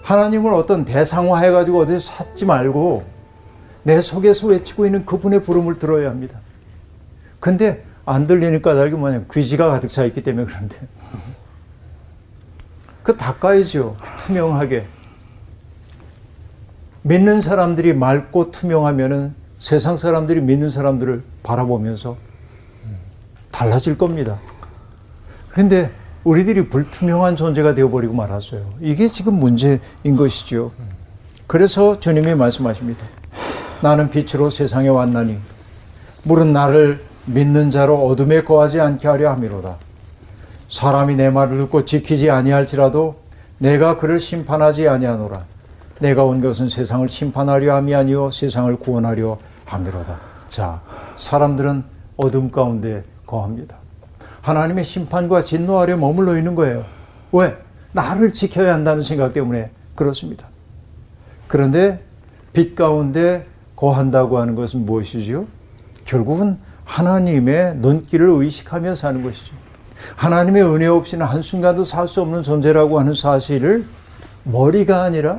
하나님을 0.04 0.52
어떤 0.52 0.84
대상화해 0.84 1.50
가지고 1.50 1.80
어디서 1.80 2.12
찾지 2.12 2.44
말고 2.44 3.02
내 3.82 4.00
속에서 4.00 4.46
외치고 4.46 4.86
있는 4.86 5.04
그분의 5.04 5.42
부름을 5.42 5.80
들어야 5.80 6.10
합니다. 6.10 6.38
근데 7.40 7.82
안 8.06 8.28
들리는 8.28 8.62
까닭이 8.62 8.92
뭐냐 8.92 9.24
귀지가 9.32 9.70
가득 9.70 9.88
차 9.88 10.04
있기 10.04 10.22
때문에 10.22 10.46
그런데 10.46 10.76
그 13.02 13.16
닦아야죠 13.16 13.96
투명하게 14.18 14.86
믿는 17.06 17.42
사람들이 17.42 17.92
맑고 17.92 18.50
투명하면은 18.50 19.34
세상 19.58 19.98
사람들이 19.98 20.40
믿는 20.40 20.70
사람들을 20.70 21.22
바라보면서 21.42 22.16
달라질 23.50 23.98
겁니다. 23.98 24.38
그런데 25.50 25.90
우리들이 26.24 26.70
불투명한 26.70 27.36
존재가 27.36 27.74
되어버리고 27.74 28.14
말았어요. 28.14 28.64
이게 28.80 29.08
지금 29.08 29.34
문제인 29.34 29.80
것이죠. 30.16 30.72
그래서 31.46 32.00
주님이 32.00 32.34
말씀하십니다. 32.34 33.04
나는 33.82 34.08
빛으로 34.08 34.48
세상에 34.48 34.88
왔나니 34.88 35.38
물은 36.22 36.54
나를 36.54 37.04
믿는 37.26 37.70
자로 37.70 38.06
어둠에 38.06 38.44
거하지 38.44 38.80
않게 38.80 39.06
하려 39.06 39.30
함이로다. 39.30 39.76
사람이 40.70 41.16
내 41.16 41.28
말을 41.28 41.58
듣고 41.58 41.84
지키지 41.84 42.30
아니할지라도 42.30 43.16
내가 43.58 43.98
그를 43.98 44.18
심판하지 44.18 44.88
아니하노라. 44.88 45.44
내가 46.00 46.24
온 46.24 46.40
것은 46.40 46.68
세상을 46.68 47.06
심판하려 47.08 47.76
함이 47.76 47.94
아니요 47.94 48.30
세상을 48.30 48.74
구원하려 48.76 49.38
함이로다. 49.64 50.18
자, 50.48 50.80
사람들은 51.16 51.84
어둠 52.16 52.50
가운데 52.50 53.04
거합니다. 53.26 53.76
하나님의 54.42 54.84
심판과 54.84 55.42
진노 55.42 55.78
아래 55.78 55.94
머물러 55.96 56.36
있는 56.36 56.54
거예요. 56.54 56.84
왜? 57.32 57.56
나를 57.92 58.32
지켜야 58.32 58.74
한다는 58.74 59.02
생각 59.02 59.32
때문에 59.32 59.70
그렇습니다. 59.94 60.46
그런데 61.48 62.04
빛 62.52 62.74
가운데 62.74 63.46
거한다고 63.76 64.38
하는 64.38 64.54
것은 64.54 64.84
무엇이죠? 64.84 65.46
결국은 66.04 66.58
하나님의 66.84 67.76
눈길을 67.76 68.28
의식하며 68.28 68.94
사는 68.94 69.22
것이죠. 69.22 69.54
하나님의 70.16 70.62
은혜 70.62 70.86
없이는 70.86 71.24
한순간도 71.24 71.84
살 71.84 72.06
수 72.06 72.20
없는 72.20 72.42
존재라고 72.42 72.98
하는 72.98 73.14
사실을 73.14 73.86
머리가 74.42 75.02
아니라 75.02 75.38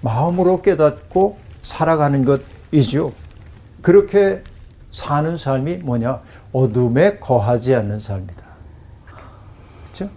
마음으로 0.00 0.62
깨닫고 0.62 1.38
살아가는 1.62 2.24
것이죠. 2.24 3.12
그렇게 3.82 4.42
사는 4.90 5.36
삶이 5.36 5.76
뭐냐? 5.78 6.20
어둠에 6.52 7.18
거하지 7.18 7.74
않는 7.74 7.98
삶이다. 7.98 8.42
그렇죠? 9.84 10.10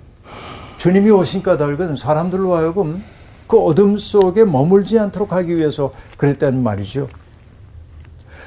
주님이 0.78 1.12
오신 1.12 1.44
까닭은 1.44 1.96
사람들로 1.96 2.56
하여금 2.56 3.04
그 3.48 3.60
어둠 3.60 3.98
속에 3.98 4.46
머물지 4.46 4.98
않도록 4.98 5.34
하기 5.34 5.58
위해서 5.58 5.94
그랬다는 6.17 6.63
말이죠. 6.63 7.10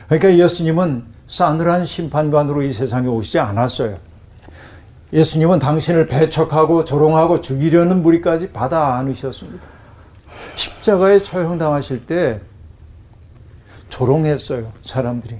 그러니까 0.06 0.34
예수님은 0.34 1.04
싸늘한 1.26 1.84
심판관으로 1.84 2.62
이 2.62 2.72
세상에 2.72 3.08
오시지 3.08 3.38
않았어요. 3.38 3.96
예수님은 5.12 5.58
당신을 5.58 6.06
배척하고 6.06 6.84
조롱하고 6.84 7.40
죽이려는 7.40 8.02
무리까지 8.02 8.50
받아 8.50 8.96
안으셨습니다. 8.96 9.73
십자가에 10.54 11.20
처형당하실 11.20 12.06
때 12.06 12.40
조롱했어요, 13.88 14.72
사람들이. 14.84 15.36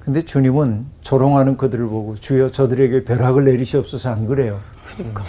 근데 0.00 0.22
주님은 0.22 0.86
조롱하는 1.00 1.56
그들을 1.56 1.86
보고 1.86 2.16
주여 2.16 2.50
저들에게 2.50 3.04
벼락을 3.04 3.44
내리시옵소서 3.44 4.10
안 4.10 4.26
그래요. 4.26 4.60
그러니까. 4.96 5.24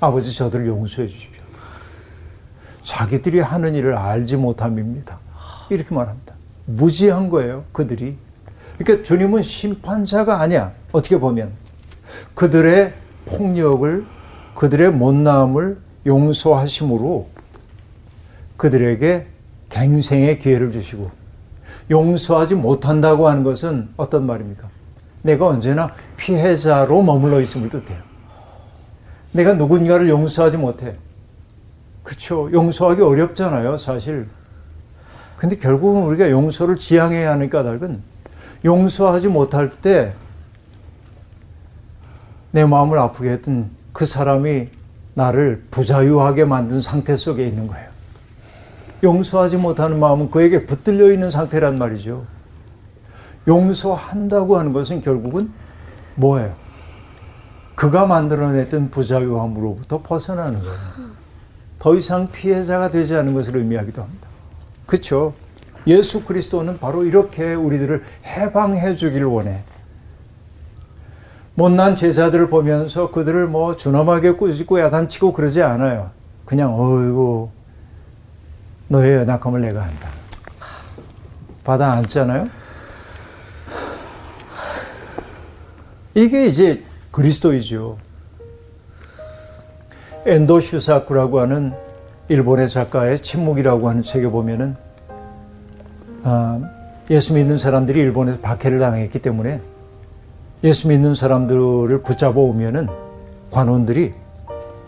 아버지 0.00 0.34
저들을 0.34 0.66
용서해 0.66 1.08
주십시오. 1.08 1.42
자기들이 2.82 3.40
하는 3.40 3.74
일을 3.74 3.94
알지 3.94 4.36
못함입니다. 4.36 5.18
이렇게 5.70 5.94
말합니다. 5.94 6.34
무지한 6.66 7.30
거예요, 7.30 7.64
그들이. 7.72 8.16
그러니까 8.76 9.02
주님은 9.02 9.42
심판자가 9.42 10.40
아니야. 10.40 10.72
어떻게 10.92 11.18
보면 11.18 11.52
그들의 12.34 12.92
폭력을 13.26 14.04
그들의 14.54 14.92
못나음을 14.92 15.78
용서하심으로 16.06 17.30
그들에게 18.56 19.26
갱생의 19.68 20.38
기회를 20.38 20.70
주시고 20.70 21.10
용서하지 21.90 22.54
못한다고 22.54 23.28
하는 23.28 23.42
것은 23.42 23.88
어떤 23.96 24.26
말입니까? 24.26 24.68
내가 25.22 25.46
언제나 25.48 25.88
피해자로 26.16 27.02
머물러 27.02 27.40
있음을 27.40 27.68
뜻해요. 27.68 27.98
내가 29.32 29.54
누군가를 29.54 30.08
용서하지 30.08 30.56
못해. 30.56 30.94
그렇죠. 32.02 32.50
용서하기 32.52 33.02
어렵잖아요, 33.02 33.76
사실. 33.76 34.28
근데 35.36 35.56
결국은 35.56 36.02
우리가 36.02 36.30
용서를 36.30 36.76
지향해야 36.76 37.32
하는 37.32 37.50
까닭은 37.50 38.02
용서하지 38.64 39.28
못할 39.28 39.70
때 39.70 40.14
내 42.54 42.64
마음을 42.64 42.96
아프게 43.00 43.30
했던 43.30 43.68
그 43.92 44.06
사람이 44.06 44.68
나를 45.14 45.64
부자유하게 45.72 46.44
만든 46.44 46.80
상태 46.80 47.16
속에 47.16 47.48
있는 47.48 47.66
거예요. 47.66 47.88
용서하지 49.04 49.58
못하는 49.58 50.00
마음은 50.00 50.30
그에게 50.30 50.66
붙들려 50.66 51.12
있는 51.12 51.30
상태란 51.30 51.78
말이죠. 51.78 52.24
용서한다고 53.46 54.58
하는 54.58 54.72
것은 54.72 55.00
결국은 55.00 55.52
뭐예요? 56.16 56.54
그가 57.74 58.06
만들어냈던 58.06 58.90
부자유함으로부터 58.90 60.00
벗어나는 60.02 60.60
거예요. 60.60 60.74
더 61.78 61.94
이상 61.94 62.30
피해자가 62.30 62.90
되지 62.90 63.14
않은 63.16 63.34
것을 63.34 63.58
의미하기도 63.58 64.02
합니다. 64.02 64.28
그렇죠? 64.86 65.34
예수 65.86 66.24
그리스도는 66.24 66.78
바로 66.78 67.04
이렇게 67.04 67.52
우리들을 67.52 68.02
해방해 68.24 68.96
주기를 68.96 69.26
원해. 69.26 69.64
못난 71.56 71.94
제자들을 71.94 72.48
보면서 72.48 73.10
그들을 73.10 73.46
뭐 73.46 73.76
준엄하게 73.76 74.32
꾸짖고 74.32 74.80
야단치고 74.80 75.32
그러지 75.32 75.62
않아요. 75.62 76.10
그냥 76.44 76.74
어이구 76.74 77.50
너의 78.88 79.16
연약함을 79.16 79.60
내가 79.60 79.82
한다. 79.82 80.08
받아 81.64 81.92
안잖아요. 81.92 82.48
이게 86.14 86.46
이제 86.46 86.84
그리스도이죠. 87.10 87.98
엔도 90.26 90.60
슈사쿠라고 90.60 91.40
하는 91.40 91.74
일본의 92.28 92.68
작가의 92.68 93.20
침묵이라고 93.20 93.88
하는 93.88 94.02
책에 94.02 94.28
보면은 94.28 94.76
아, 96.22 96.60
예수 97.10 97.34
믿는 97.34 97.58
사람들이 97.58 97.98
일본에서 98.00 98.40
박해를 98.40 98.78
당했기 98.78 99.18
때문에 99.18 99.60
예수 100.62 100.88
믿는 100.88 101.14
사람들을 101.14 102.02
붙잡아 102.02 102.32
오면은 102.34 102.88
관원들이 103.50 104.14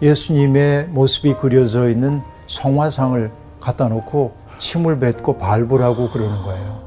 예수님의 0.01 0.89
모습이 0.89 1.35
그려져 1.35 1.89
있는 1.89 2.23
성화상을 2.47 3.31
갖다 3.61 3.89
놓고 3.89 4.33
침을 4.59 4.99
뱉고 4.99 5.39
발부라고 5.39 6.11
그러는 6.11 6.43
거예요. 6.43 6.87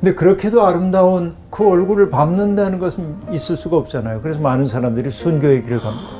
근데 0.00 0.14
그렇게도 0.14 0.64
아름다운 0.66 1.34
그 1.50 1.66
얼굴을 1.66 2.10
밟는다는 2.10 2.78
것은 2.78 3.16
있을 3.30 3.56
수가 3.56 3.76
없잖아요. 3.78 4.20
그래서 4.20 4.40
많은 4.40 4.66
사람들이 4.66 5.08
순교의 5.10 5.62
길을 5.62 5.80
갑니다. 5.80 6.14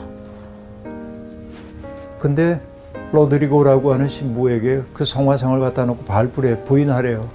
근데 2.19 2.61
로드리고라고 3.13 3.93
하는 3.93 4.09
신부에게 4.09 4.83
그 4.95 5.05
성화상을 5.05 5.61
갖다 5.61 5.85
놓고 5.85 6.05
발불에 6.05 6.65
부인하래요. 6.65 7.29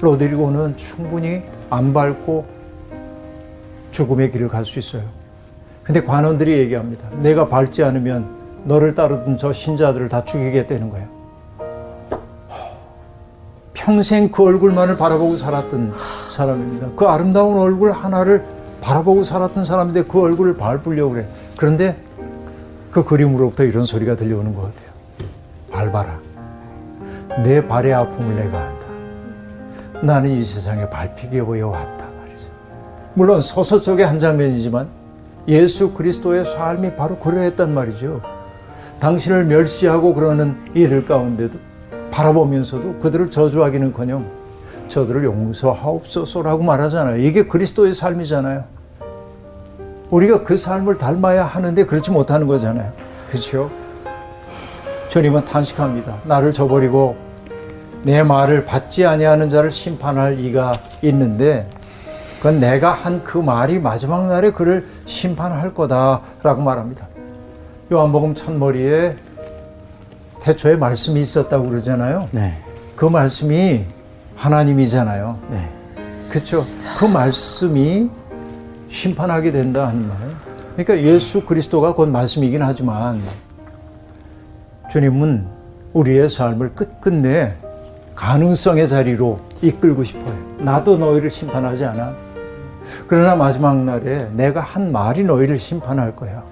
로드리고는 0.00 0.76
충분히 0.76 1.42
안 1.70 1.92
밟고 1.94 2.44
죽음의 3.90 4.30
길을 4.30 4.48
갈 4.48 4.64
수 4.64 4.78
있어요. 4.78 5.02
근데 5.82 6.04
관원들이 6.04 6.52
얘기합니다. 6.58 7.08
내가 7.20 7.48
밟지 7.48 7.82
않으면 7.82 8.28
너를 8.64 8.94
따르던 8.94 9.38
저 9.38 9.52
신자들을 9.54 10.10
다 10.10 10.22
죽이겠다는 10.22 10.90
거예요. 10.90 11.17
평생 13.78 14.28
그 14.30 14.42
얼굴만을 14.42 14.96
바라보고 14.96 15.36
살았던 15.36 15.94
사람입니다. 16.30 16.88
그 16.96 17.06
아름다운 17.06 17.56
얼굴 17.58 17.92
하나를 17.92 18.44
바라보고 18.80 19.22
살았던 19.22 19.64
사람인데 19.64 20.04
그 20.04 20.20
얼굴을 20.20 20.56
밟으려고 20.56 21.12
그래. 21.12 21.28
그런데 21.56 21.96
그 22.90 23.04
그림으로부터 23.04 23.62
이런 23.62 23.84
소리가 23.84 24.16
들려오는 24.16 24.52
것 24.54 24.62
같아요. 24.62 24.88
밟아라. 25.70 26.18
내 27.44 27.64
발의 27.66 27.94
아픔을 27.94 28.34
내가 28.34 28.66
한다. 28.66 28.86
나는 30.02 30.30
이 30.30 30.44
세상에 30.44 30.88
밟히기 30.90 31.36
위해 31.36 31.62
왔다 31.62 32.06
말이죠. 32.18 32.48
물론 33.14 33.40
소설 33.40 33.78
속의 33.80 34.04
한 34.04 34.18
장면이지만 34.18 34.88
예수 35.46 35.92
그리스도의 35.92 36.44
삶이 36.44 36.96
바로 36.96 37.16
그러했단 37.16 37.72
말이죠. 37.72 38.22
당신을 38.98 39.44
멸시하고 39.44 40.14
그러는 40.14 40.56
이들 40.74 41.04
가운데도 41.06 41.67
바라보면서도 42.10 42.98
그들을 42.98 43.30
저주하기는커녕 43.30 44.26
저들을 44.88 45.24
용서하옵소서라고 45.24 46.62
말하잖아요. 46.62 47.18
이게 47.18 47.46
그리스도의 47.46 47.94
삶이잖아요. 47.94 48.64
우리가 50.10 50.42
그 50.42 50.56
삶을 50.56 50.96
닮아야 50.96 51.44
하는데 51.44 51.84
그렇지 51.84 52.10
못하는 52.10 52.46
거잖아요. 52.46 52.92
그렇죠? 53.28 53.70
주님은 55.10 55.44
탄식합니다. 55.44 56.16
나를 56.24 56.52
저버리고 56.52 57.16
내 58.02 58.22
말을 58.22 58.64
받지 58.64 59.04
아니하는 59.04 59.50
자를 59.50 59.70
심판할 59.70 60.40
이가 60.40 60.72
있는데 61.02 61.68
그건 62.38 62.60
내가 62.60 62.90
한 62.90 63.22
그 63.24 63.38
말이 63.38 63.78
마지막 63.78 64.26
날에 64.26 64.52
그를 64.52 64.86
심판할 65.04 65.74
거다라고 65.74 66.62
말합니다. 66.62 67.08
요한복음 67.92 68.34
첫머리에 68.34 69.16
태초에 70.42 70.76
말씀이 70.76 71.20
있었다고 71.20 71.68
그러잖아요. 71.68 72.28
네. 72.32 72.56
그 72.96 73.04
말씀이 73.04 73.84
하나님이잖아요. 74.36 75.38
네. 75.50 75.68
그렇죠. 76.30 76.64
그 76.98 77.04
말씀이 77.04 78.10
심판하게 78.88 79.52
된다 79.52 79.88
하는 79.88 80.08
말. 80.08 80.16
그러니까 80.76 81.02
예수 81.02 81.44
그리스도가 81.44 81.94
곧 81.94 82.08
말씀이긴 82.08 82.62
하지만 82.62 83.18
주님은 84.90 85.46
우리의 85.92 86.28
삶을 86.28 86.74
끝끝내 86.74 87.54
가능성의 88.14 88.88
자리로 88.88 89.40
이끌고 89.62 90.04
싶어요. 90.04 90.36
나도 90.58 90.96
너희를 90.96 91.30
심판하지 91.30 91.84
않아. 91.84 92.14
그러나 93.06 93.36
마지막 93.36 93.76
날에 93.76 94.28
내가 94.32 94.60
한 94.60 94.92
말이 94.92 95.24
너희를 95.24 95.58
심판할 95.58 96.14
거야. 96.16 96.42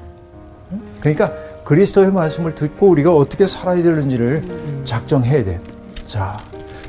그러니까 1.00 1.32
그리스도의 1.66 2.12
말씀을 2.12 2.54
듣고 2.54 2.86
우리가 2.90 3.12
어떻게 3.12 3.48
살아야 3.48 3.82
되는지를 3.82 4.40
작정해야 4.84 5.42
돼. 5.42 5.60
자, 6.06 6.38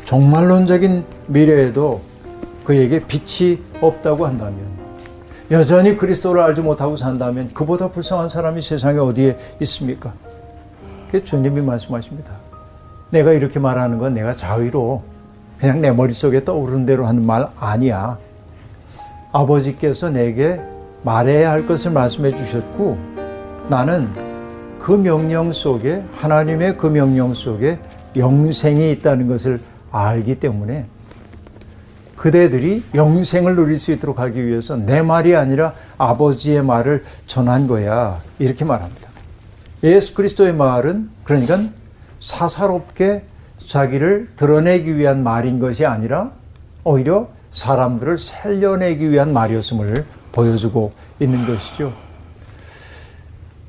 종말론적인 0.05 1.03
미래에도 1.25 2.01
그에게 2.63 2.99
빛이 2.99 3.59
없다고 3.81 4.27
한다면, 4.27 4.59
여전히 5.49 5.97
그리스도를 5.97 6.41
알지 6.41 6.61
못하고 6.61 6.95
산다면 6.95 7.49
그보다 7.55 7.89
불쌍한 7.89 8.29
사람이 8.29 8.61
세상에 8.61 8.99
어디에 8.99 9.37
있습니까? 9.61 10.13
그 11.09 11.23
주님이 11.23 11.61
말씀하십니다. 11.61 12.33
내가 13.09 13.33
이렇게 13.33 13.59
말하는 13.59 13.97
건 13.97 14.13
내가 14.13 14.31
자의로 14.31 15.01
그냥 15.57 15.81
내 15.81 15.91
머릿속에 15.91 16.43
떠오르는 16.43 16.85
대로 16.85 17.07
하는 17.07 17.25
말 17.25 17.47
아니야. 17.55 18.19
아버지께서 19.31 20.11
내게 20.11 20.61
말해야 21.01 21.49
할 21.49 21.65
것을 21.65 21.91
말씀해 21.91 22.35
주셨고 22.35 22.97
나는 23.69 24.26
그 24.79 24.91
명령 24.91 25.51
속에 25.51 26.03
하나님의 26.15 26.77
그 26.77 26.87
명령 26.87 27.33
속에 27.33 27.79
영생이 28.15 28.91
있다는 28.91 29.27
것을 29.27 29.61
알기 29.91 30.39
때문에 30.39 30.85
그대들이 32.15 32.83
영생을 32.95 33.55
누릴 33.55 33.77
수 33.77 33.91
있도록 33.91 34.19
하기 34.19 34.45
위해서 34.45 34.75
내 34.75 35.01
말이 35.01 35.35
아니라 35.35 35.73
아버지의 35.97 36.63
말을 36.63 37.03
전한 37.27 37.67
거야. 37.67 38.17
이렇게 38.39 38.65
말합니다. 38.65 39.07
예수 39.83 40.15
그리스도의 40.15 40.53
말은 40.53 41.09
그러니까 41.23 41.57
사사롭게 42.19 43.23
자기를 43.67 44.29
드러내기 44.35 44.97
위한 44.97 45.23
말인 45.23 45.59
것이 45.59 45.85
아니라 45.85 46.31
오히려 46.83 47.29
사람들을 47.51 48.17
살려내기 48.17 49.09
위한 49.11 49.31
말이었음을 49.33 50.05
보여주고 50.31 50.91
있는 51.19 51.45
것이죠. 51.45 52.06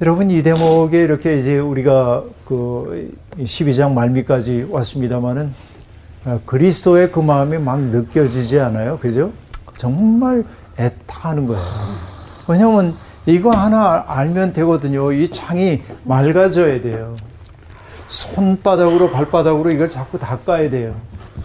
여러분 0.00 0.30
이 0.30 0.44
대목에 0.44 1.02
이렇게 1.02 1.40
이제 1.40 1.58
우리가 1.58 2.22
그 2.46 3.12
12장 3.36 3.94
말미까지 3.94 4.68
왔습니다마는 4.70 5.52
어, 6.24 6.40
그리스도의 6.46 7.10
그 7.10 7.18
마음이 7.18 7.58
막 7.58 7.80
느껴지지 7.80 8.60
않아요, 8.60 8.98
그죠? 8.98 9.32
정말 9.76 10.44
애타하는 10.78 11.48
거예요. 11.48 11.62
왜냐하면 12.46 12.94
이거 13.26 13.50
하나 13.50 14.04
알면 14.06 14.52
되거든요. 14.52 15.10
이 15.10 15.28
창이 15.30 15.82
맑아져야 16.04 16.80
돼요. 16.80 17.16
손바닥으로 18.06 19.10
발바닥으로 19.10 19.72
이걸 19.72 19.88
자꾸 19.88 20.16
닦아야 20.16 20.70
돼요. 20.70 20.94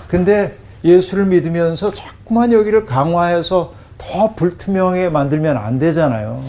근데 0.08 0.56
예수를 0.84 1.26
믿으면서 1.26 1.92
자꾸만 1.92 2.54
여기를 2.54 2.86
강화해서 2.86 3.74
더 3.98 4.36
불투명하게 4.36 5.10
만들면 5.10 5.58
안 5.58 5.80
되잖아요. 5.80 6.40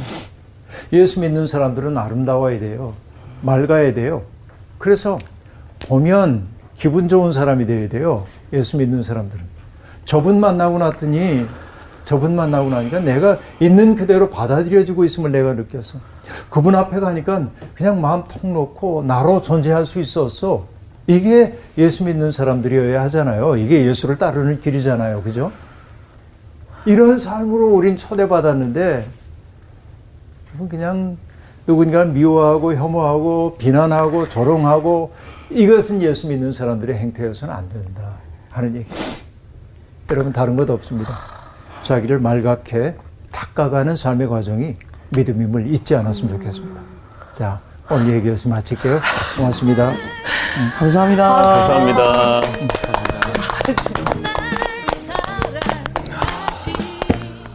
예수 0.92 1.20
믿는 1.20 1.46
사람들은 1.46 1.96
아름다워야 1.96 2.58
돼요. 2.58 2.94
맑아야 3.42 3.94
돼요. 3.94 4.22
그래서 4.78 5.18
보면 5.86 6.46
기분 6.74 7.08
좋은 7.08 7.32
사람이 7.32 7.66
되어야 7.66 7.88
돼요. 7.88 8.26
예수 8.52 8.76
믿는 8.76 9.02
사람들은. 9.02 9.44
저분 10.04 10.40
만나고 10.40 10.78
났더니 10.78 11.46
저분 12.04 12.36
만나고 12.36 12.68
나니까 12.68 13.00
내가 13.00 13.38
있는 13.60 13.94
그대로 13.94 14.28
받아들여지고 14.28 15.04
있음을 15.04 15.32
내가 15.32 15.54
느꼈어. 15.54 15.98
그분 16.50 16.74
앞에 16.74 17.00
가니까 17.00 17.48
그냥 17.74 18.00
마음 18.00 18.24
통 18.24 18.52
놓고 18.52 19.04
나로 19.06 19.40
존재할 19.40 19.86
수 19.86 20.00
있었어. 20.00 20.66
이게 21.06 21.58
예수 21.76 22.04
믿는 22.04 22.30
사람들이어야 22.30 23.02
하잖아요. 23.04 23.56
이게 23.56 23.84
예수를 23.86 24.16
따르는 24.16 24.60
길이잖아요. 24.60 25.22
그죠? 25.22 25.52
이런 26.86 27.18
삶으로 27.18 27.68
우린 27.68 27.96
초대받았는데 27.96 29.06
그냥 30.68 31.16
누군가 31.66 32.04
미워하고 32.04 32.74
혐오하고 32.74 33.56
비난하고 33.58 34.28
조롱하고 34.28 35.12
이것은 35.50 36.02
예수 36.02 36.26
믿는 36.28 36.52
사람들의 36.52 36.96
행태여서는 36.96 37.54
안 37.54 37.68
된다 37.68 38.02
하는 38.50 38.74
얘기. 38.76 38.86
여러분 40.10 40.32
다른 40.32 40.56
것 40.56 40.68
없습니다. 40.70 41.12
자기를 41.82 42.18
말갛게 42.18 42.96
닦아가는 43.32 43.96
삶의 43.96 44.28
과정이 44.28 44.74
믿음임을 45.16 45.66
잊지 45.72 45.96
않았으면 45.96 46.34
좋겠습니다. 46.34 46.80
자, 47.32 47.60
오늘 47.90 48.14
얘기 48.14 48.28
여기서 48.28 48.48
마칠게요. 48.48 49.00
고맙습니다. 49.36 49.92
감사합니다. 50.78 51.42
감사합니다. 51.42 52.40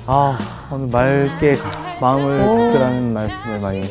아, 0.06 0.38
오늘 0.72 0.88
맑게 0.88 1.56
가- 1.56 1.89
마음을 2.02 2.40
닦으라는 2.40 3.14
말씀을 3.14 3.60
많이 3.62 3.84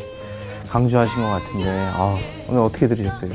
강조하신 0.69 1.21
것 1.21 1.29
같은데, 1.29 1.69
아, 1.93 2.17
오늘 2.49 2.61
어떻게 2.61 2.87
들으셨어요? 2.87 3.31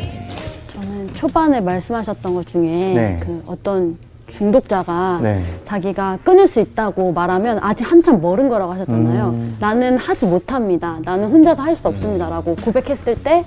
저는 0.72 1.12
초반에 1.14 1.60
말씀하셨던 1.60 2.34
것 2.34 2.46
중에 2.46 2.62
네. 2.94 3.20
그 3.22 3.42
어떤 3.46 3.96
중독자가 4.26 5.20
네. 5.22 5.44
자기가 5.64 6.18
끊을 6.24 6.46
수 6.46 6.60
있다고 6.60 7.12
말하면 7.12 7.58
아직 7.62 7.90
한참 7.90 8.20
멀은 8.22 8.48
거라고 8.48 8.72
하셨잖아요. 8.72 9.26
음. 9.30 9.56
나는 9.60 9.98
하지 9.98 10.26
못합니다. 10.26 10.98
나는 11.04 11.28
혼자서 11.28 11.62
할 11.62 11.76
수 11.76 11.88
없습니다라고 11.88 12.56
고백했을 12.56 13.22
때 13.22 13.44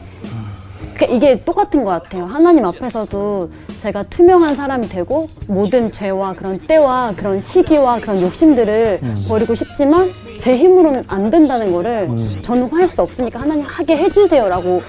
그러니까 0.96 1.16
이게 1.16 1.42
똑같은 1.42 1.84
것 1.84 1.90
같아요. 1.90 2.26
하나님 2.26 2.66
앞에서도 2.66 3.50
제가 3.82 4.04
투명한 4.04 4.56
사람이 4.56 4.90
되고 4.90 5.28
모든 5.48 5.92
죄와 5.92 6.34
그런 6.34 6.58
때와 6.60 7.14
그런 7.16 7.40
시기와 7.40 8.00
그런 8.00 8.22
욕심들을 8.22 9.02
버리고 9.30 9.54
싶지만 9.56 10.12
제 10.40 10.58
힘으로는 10.58 11.04
안 11.08 11.30
된다는 11.30 11.72
거를 11.72 12.10
저는 12.42 12.72
할 12.72 12.88
수 12.88 13.02
없으니까 13.02 13.42
하나님 13.42 13.66
하게 13.66 13.98
해주세요라고 13.98 14.82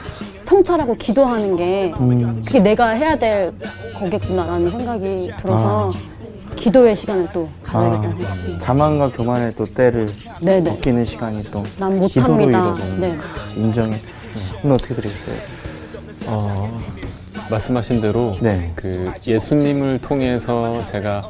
성찰하고 0.43 0.95
기도하는 0.97 1.57
게 1.57 1.93
그게 2.47 2.61
내가 2.61 2.89
해야 2.91 3.19
될 3.19 3.53
거겠구나라는 3.99 4.71
생각이 4.71 5.33
들어서 5.39 5.93
기도의 6.57 6.95
시간을 6.97 7.29
또 7.33 7.49
가져야겠다는 7.65 8.17
생각이 8.17 8.39
습니다 8.41 8.59
자만과 8.61 9.11
교만의 9.11 9.53
또 9.57 9.65
때를 9.67 10.09
네네. 10.43 10.71
벗기는 10.71 11.05
시간이 11.05 11.43
또 11.45 11.63
난 11.79 11.99
못합니다. 11.99 12.75
네. 12.99 13.17
인정해. 13.57 13.97
오늘 14.63 14.75
어떻게 14.75 14.95
들으셨어요? 14.95 15.37
어, 16.27 16.81
말씀하신 17.51 18.01
대로 18.01 18.37
네. 18.41 18.73
그 18.75 19.13
예수님을 19.27 20.01
통해서 20.01 20.83
제가 20.85 21.29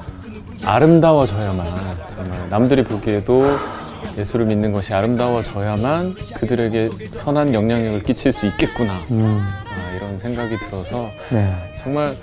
아름다워져야만 0.64 1.66
정말 2.09 2.49
남들이 2.49 2.83
보기에도 2.83 3.47
예수를 4.16 4.47
믿는 4.47 4.73
것이 4.73 4.93
아름다워져야만 4.93 6.14
그들에게 6.35 6.91
선한 7.12 7.55
영향력을 7.55 8.03
끼칠 8.03 8.33
수 8.33 8.47
있겠구나 8.47 9.01
음, 9.11 9.41
아, 9.41 9.97
이런 9.97 10.16
생각이 10.16 10.59
들어서 10.59 11.11
네. 11.31 11.55
정말 11.83 12.16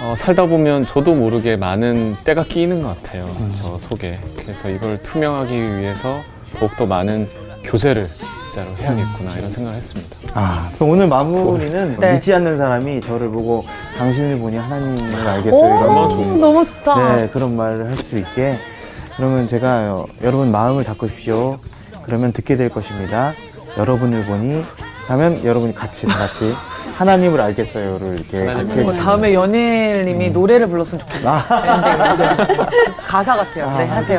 어, 0.00 0.14
살다 0.16 0.46
보면 0.46 0.84
저도 0.84 1.14
모르게 1.14 1.56
많은 1.56 2.16
때가 2.24 2.44
끼이는 2.44 2.82
것 2.82 2.96
같아요 2.96 3.28
저 3.54 3.78
속에 3.78 4.18
그래서 4.36 4.68
이걸 4.68 5.00
투명하기 5.02 5.54
위해서 5.54 6.22
더욱더 6.58 6.86
많은 6.86 7.28
교제를 7.64 8.06
진짜로 8.06 8.70
해야겠구나 8.76 9.32
이런 9.36 9.50
생각을 9.50 9.76
했습니다 9.76 10.10
아, 10.34 10.68
그럼 10.74 10.90
오늘 10.90 11.06
마무리는 11.06 11.96
네. 12.00 12.12
믿지 12.14 12.32
않는 12.34 12.56
사람이 12.56 13.00
저를 13.00 13.28
보고 13.30 13.64
당신을 13.98 14.38
보니 14.38 14.56
하나님을 14.56 15.28
알겠어요. 15.28 15.52
오, 15.52 15.66
이런 15.66 15.94
너무 15.94 16.36
너무 16.38 16.64
좋다. 16.64 17.14
네, 17.16 17.28
그런 17.28 17.56
말을 17.56 17.88
할 17.88 17.96
수 17.96 18.18
있게. 18.18 18.56
그러면 19.16 19.46
제가 19.48 19.92
어, 19.94 20.06
여러분 20.22 20.50
마음을 20.50 20.84
닦으십시오. 20.84 21.58
그러면 22.04 22.32
듣게 22.32 22.56
될 22.56 22.68
것입니다. 22.68 23.34
여러분을 23.76 24.22
보니 24.22 24.54
하면 25.08 25.44
여러분이 25.44 25.74
같이 25.74 26.06
다 26.06 26.18
같이 26.18 26.52
하나님을 26.98 27.40
알겠어요를 27.40 28.14
이렇게 28.18 28.38
하나님을 28.38 28.64
같이 28.64 28.74
뭐 28.80 28.92
해주시면 28.92 28.96
다음에 29.04 29.34
연예인님이 29.34 30.30
노래를 30.30 30.66
불렀으면 30.68 31.00
좋겠네요. 31.06 31.42
엔딩. 31.50 32.66
가사 33.06 33.36
같아요. 33.36 33.76
네, 33.78 33.86
하세요. 33.86 34.18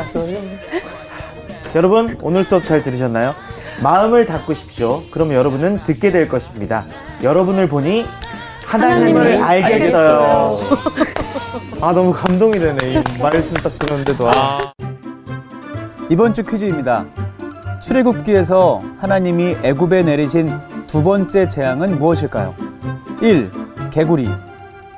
여러분 1.74 2.16
오늘 2.22 2.44
수업 2.44 2.64
잘 2.64 2.82
들으셨나요? 2.82 3.34
마음을 3.82 4.26
닦으십시오. 4.26 5.02
그럼 5.10 5.32
여러분은 5.32 5.80
듣게 5.80 6.12
될 6.12 6.28
것입니다. 6.28 6.84
여러분을 7.22 7.66
보니 7.68 8.06
하나님을 8.64 9.20
하나님을 9.20 9.42
알겠어요. 9.42 10.58
아 11.80 11.92
너무 11.92 12.12
감동이 12.12 12.52
되네. 12.52 12.92
이 12.94 13.22
말씀 13.22 13.54
딱 13.54 13.76
들었는데도. 13.78 14.30
아. 14.30 14.58
이번 16.10 16.32
주 16.32 16.44
퀴즈입니다. 16.44 17.06
출애굽기에서 17.82 18.82
하나님이 18.98 19.56
애굽에 19.62 20.04
내리신 20.04 20.50
두 20.86 21.02
번째 21.02 21.48
재앙은 21.48 21.98
무엇일까요? 21.98 22.54
1. 23.20 23.50
개구리 23.90 24.28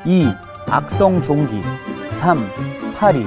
2. 0.05 0.29
악성 0.69 1.23
종기 1.23 1.63
3. 2.11 2.51
파리 2.95 3.27